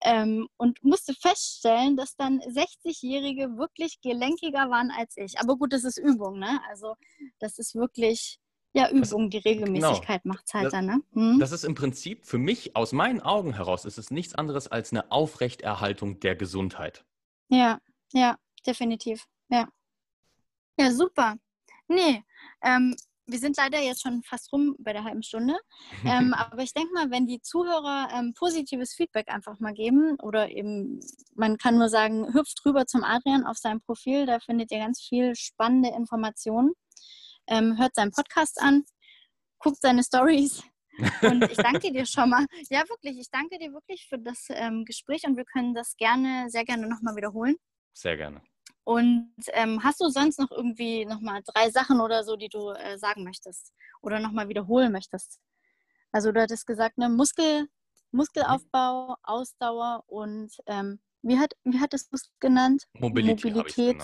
ähm, 0.00 0.48
und 0.56 0.82
musste 0.82 1.12
feststellen, 1.12 1.94
dass 1.94 2.16
dann 2.16 2.40
60-Jährige 2.40 3.58
wirklich 3.58 4.00
gelenkiger 4.00 4.70
waren 4.70 4.90
als 4.90 5.14
ich. 5.18 5.38
Aber 5.38 5.56
gut, 5.58 5.74
das 5.74 5.84
ist 5.84 5.98
Übung, 5.98 6.38
ne? 6.38 6.58
Also 6.70 6.94
das 7.38 7.58
ist 7.58 7.74
wirklich 7.74 8.40
ja, 8.72 8.88
Übung, 8.90 9.28
die 9.28 9.38
Regelmäßigkeit 9.38 10.22
genau. 10.22 10.36
macht 10.36 10.46
es 10.46 10.54
halt 10.54 10.64
das, 10.66 10.72
dann, 10.72 10.86
ne? 10.86 11.02
Hm? 11.12 11.38
Das 11.38 11.52
ist 11.52 11.64
im 11.64 11.74
Prinzip 11.74 12.24
für 12.24 12.38
mich, 12.38 12.76
aus 12.76 12.92
meinen 12.92 13.20
Augen 13.20 13.52
heraus, 13.52 13.84
ist 13.84 13.98
es 13.98 14.10
nichts 14.10 14.34
anderes 14.34 14.68
als 14.68 14.90
eine 14.90 15.12
Aufrechterhaltung 15.12 16.18
der 16.20 16.34
Gesundheit. 16.34 17.04
Ja, 17.50 17.78
ja, 18.14 18.38
definitiv. 18.66 19.26
Ja. 19.50 19.68
Ja, 20.80 20.92
super. 20.92 21.36
Nee, 21.88 22.24
ähm, 22.62 22.96
wir 23.28 23.38
sind 23.38 23.56
leider 23.56 23.78
jetzt 23.80 24.02
schon 24.02 24.22
fast 24.22 24.52
rum 24.52 24.74
bei 24.78 24.92
der 24.92 25.04
halben 25.04 25.22
Stunde. 25.22 25.56
Ähm, 26.04 26.34
aber 26.52 26.62
ich 26.62 26.72
denke 26.72 26.92
mal, 26.94 27.10
wenn 27.10 27.26
die 27.26 27.40
Zuhörer 27.40 28.08
ähm, 28.12 28.32
positives 28.34 28.94
Feedback 28.94 29.28
einfach 29.28 29.60
mal 29.60 29.74
geben 29.74 30.16
oder 30.20 30.50
eben, 30.50 31.00
man 31.34 31.58
kann 31.58 31.78
nur 31.78 31.88
sagen, 31.88 32.32
hüpft 32.32 32.60
rüber 32.64 32.86
zum 32.86 33.04
Adrian 33.04 33.44
auf 33.44 33.58
seinem 33.58 33.80
Profil, 33.80 34.26
da 34.26 34.40
findet 34.40 34.72
ihr 34.72 34.78
ganz 34.78 35.00
viel 35.00 35.34
spannende 35.36 35.90
Informationen. 35.90 36.72
Ähm, 37.46 37.78
hört 37.78 37.94
seinen 37.94 38.12
Podcast 38.12 38.60
an, 38.60 38.84
guckt 39.58 39.80
seine 39.80 40.02
Stories. 40.02 40.62
Und 41.22 41.44
ich 41.44 41.56
danke 41.56 41.92
dir 41.92 42.06
schon 42.06 42.30
mal. 42.30 42.44
Ja, 42.70 42.82
wirklich, 42.88 43.18
ich 43.18 43.30
danke 43.30 43.58
dir 43.58 43.72
wirklich 43.72 44.06
für 44.08 44.18
das 44.18 44.46
ähm, 44.50 44.84
Gespräch 44.84 45.22
und 45.24 45.36
wir 45.36 45.44
können 45.44 45.74
das 45.74 45.96
gerne, 45.96 46.46
sehr 46.48 46.64
gerne 46.64 46.88
nochmal 46.88 47.14
wiederholen. 47.14 47.56
Sehr 47.92 48.16
gerne. 48.16 48.42
Und 48.88 49.34
ähm, 49.52 49.84
hast 49.84 50.00
du 50.00 50.08
sonst 50.08 50.38
noch 50.38 50.50
irgendwie 50.50 51.04
nochmal 51.04 51.42
drei 51.44 51.68
Sachen 51.68 52.00
oder 52.00 52.24
so, 52.24 52.36
die 52.36 52.48
du 52.48 52.70
äh, 52.70 52.96
sagen 52.96 53.22
möchtest 53.22 53.74
oder 54.00 54.18
nochmal 54.18 54.48
wiederholen 54.48 54.92
möchtest? 54.92 55.40
Also 56.10 56.32
du 56.32 56.40
hattest 56.40 56.66
gesagt, 56.66 56.96
ne, 56.96 57.10
Muskel, 57.10 57.68
Muskelaufbau, 58.12 59.16
Ausdauer 59.22 60.04
und 60.06 60.56
ähm, 60.64 61.00
wie, 61.20 61.38
hat, 61.38 61.52
wie 61.64 61.78
hattest 61.80 62.10
du 62.10 62.16
es 62.16 62.30
genannt? 62.40 62.84
Mobility. 62.94 63.50
Mobilität. 63.50 64.02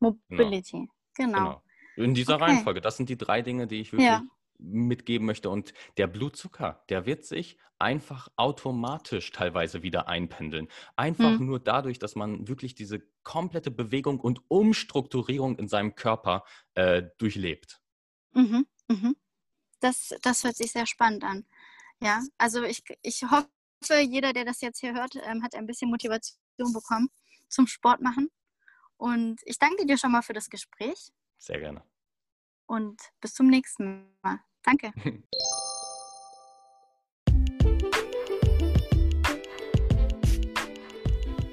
Mobility, 0.00 0.88
genau. 1.14 1.38
genau. 1.38 1.38
genau. 1.38 1.62
In 1.94 2.12
dieser 2.12 2.34
okay. 2.34 2.44
Reihenfolge. 2.46 2.80
Das 2.80 2.96
sind 2.96 3.10
die 3.10 3.16
drei 3.16 3.42
Dinge, 3.42 3.68
die 3.68 3.80
ich 3.80 3.92
wirklich 3.92 4.08
ja 4.08 4.24
mitgeben 4.60 5.26
möchte. 5.26 5.50
Und 5.50 5.72
der 5.96 6.06
Blutzucker, 6.06 6.84
der 6.88 7.06
wird 7.06 7.24
sich 7.24 7.58
einfach 7.78 8.28
automatisch 8.36 9.32
teilweise 9.32 9.82
wieder 9.82 10.06
einpendeln. 10.06 10.68
Einfach 10.96 11.38
mhm. 11.38 11.46
nur 11.46 11.60
dadurch, 11.60 11.98
dass 11.98 12.14
man 12.14 12.46
wirklich 12.46 12.74
diese 12.74 13.00
komplette 13.22 13.70
Bewegung 13.70 14.20
und 14.20 14.42
Umstrukturierung 14.48 15.58
in 15.58 15.68
seinem 15.68 15.94
Körper 15.94 16.44
äh, 16.74 17.04
durchlebt. 17.18 17.80
Mhm. 18.32 18.66
Mhm. 18.88 19.16
Das, 19.80 20.14
das 20.22 20.44
hört 20.44 20.56
sich 20.56 20.72
sehr 20.72 20.86
spannend 20.86 21.24
an. 21.24 21.46
Ja, 22.00 22.22
also 22.38 22.62
ich, 22.62 22.82
ich 23.02 23.22
hoffe, 23.22 23.48
jeder, 24.02 24.32
der 24.32 24.44
das 24.44 24.60
jetzt 24.60 24.80
hier 24.80 24.94
hört, 24.94 25.16
ähm, 25.16 25.42
hat 25.42 25.54
ein 25.54 25.66
bisschen 25.66 25.90
Motivation 25.90 26.72
bekommen 26.72 27.08
zum 27.48 27.66
Sport 27.66 28.00
machen. 28.00 28.30
Und 28.96 29.40
ich 29.44 29.58
danke 29.58 29.86
dir 29.86 29.96
schon 29.96 30.12
mal 30.12 30.22
für 30.22 30.34
das 30.34 30.50
Gespräch. 30.50 31.12
Sehr 31.38 31.58
gerne. 31.58 31.82
Und 32.66 33.00
bis 33.20 33.32
zum 33.32 33.46
nächsten 33.46 34.14
Mal. 34.22 34.40
Danke. 34.64 34.92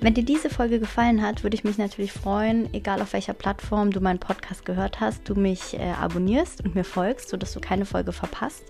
Wenn 0.07 0.13
dir 0.13 0.23
diese 0.23 0.49
Folge 0.49 0.79
gefallen 0.79 1.21
hat, 1.21 1.43
würde 1.43 1.55
ich 1.55 1.65
mich 1.65 1.77
natürlich 1.77 2.13
freuen, 2.13 2.73
egal 2.73 3.01
auf 3.01 3.11
welcher 3.11 3.33
Plattform 3.33 3.91
du 3.91 3.99
meinen 3.99 4.19
Podcast 4.19 4.63
gehört 4.63 5.01
hast, 5.01 5.27
du 5.27 5.35
mich 5.35 5.77
äh, 5.77 5.91
abonnierst 6.01 6.63
und 6.63 6.75
mir 6.75 6.85
folgst, 6.85 7.27
sodass 7.27 7.51
du 7.51 7.59
keine 7.59 7.83
Folge 7.83 8.13
verpasst. 8.13 8.63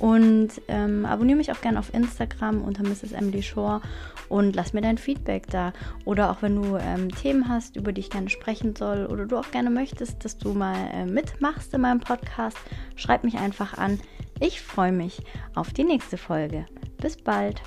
Und 0.00 0.48
ähm, 0.66 1.06
abonniere 1.06 1.36
mich 1.36 1.52
auch 1.52 1.60
gerne 1.60 1.78
auf 1.78 1.94
Instagram 1.94 2.60
unter 2.60 2.82
Mrs. 2.82 3.12
Emily 3.12 3.40
Shore 3.40 3.82
und 4.28 4.56
lass 4.56 4.72
mir 4.72 4.80
dein 4.80 4.98
Feedback 4.98 5.46
da. 5.46 5.72
Oder 6.06 6.32
auch 6.32 6.42
wenn 6.42 6.60
du 6.60 6.76
ähm, 6.76 7.08
Themen 7.08 7.48
hast, 7.48 7.76
über 7.76 7.92
die 7.92 8.00
ich 8.00 8.10
gerne 8.10 8.28
sprechen 8.28 8.74
soll 8.74 9.06
oder 9.06 9.26
du 9.26 9.36
auch 9.36 9.52
gerne 9.52 9.70
möchtest, 9.70 10.24
dass 10.24 10.38
du 10.38 10.54
mal 10.54 10.90
äh, 10.92 11.06
mitmachst 11.06 11.72
in 11.72 11.82
meinem 11.82 12.00
Podcast, 12.00 12.58
schreib 12.96 13.22
mich 13.22 13.38
einfach 13.38 13.78
an. 13.78 14.00
Ich 14.40 14.60
freue 14.60 14.90
mich 14.90 15.22
auf 15.54 15.72
die 15.72 15.84
nächste 15.84 16.16
Folge. 16.16 16.66
Bis 17.00 17.16
bald. 17.16 17.62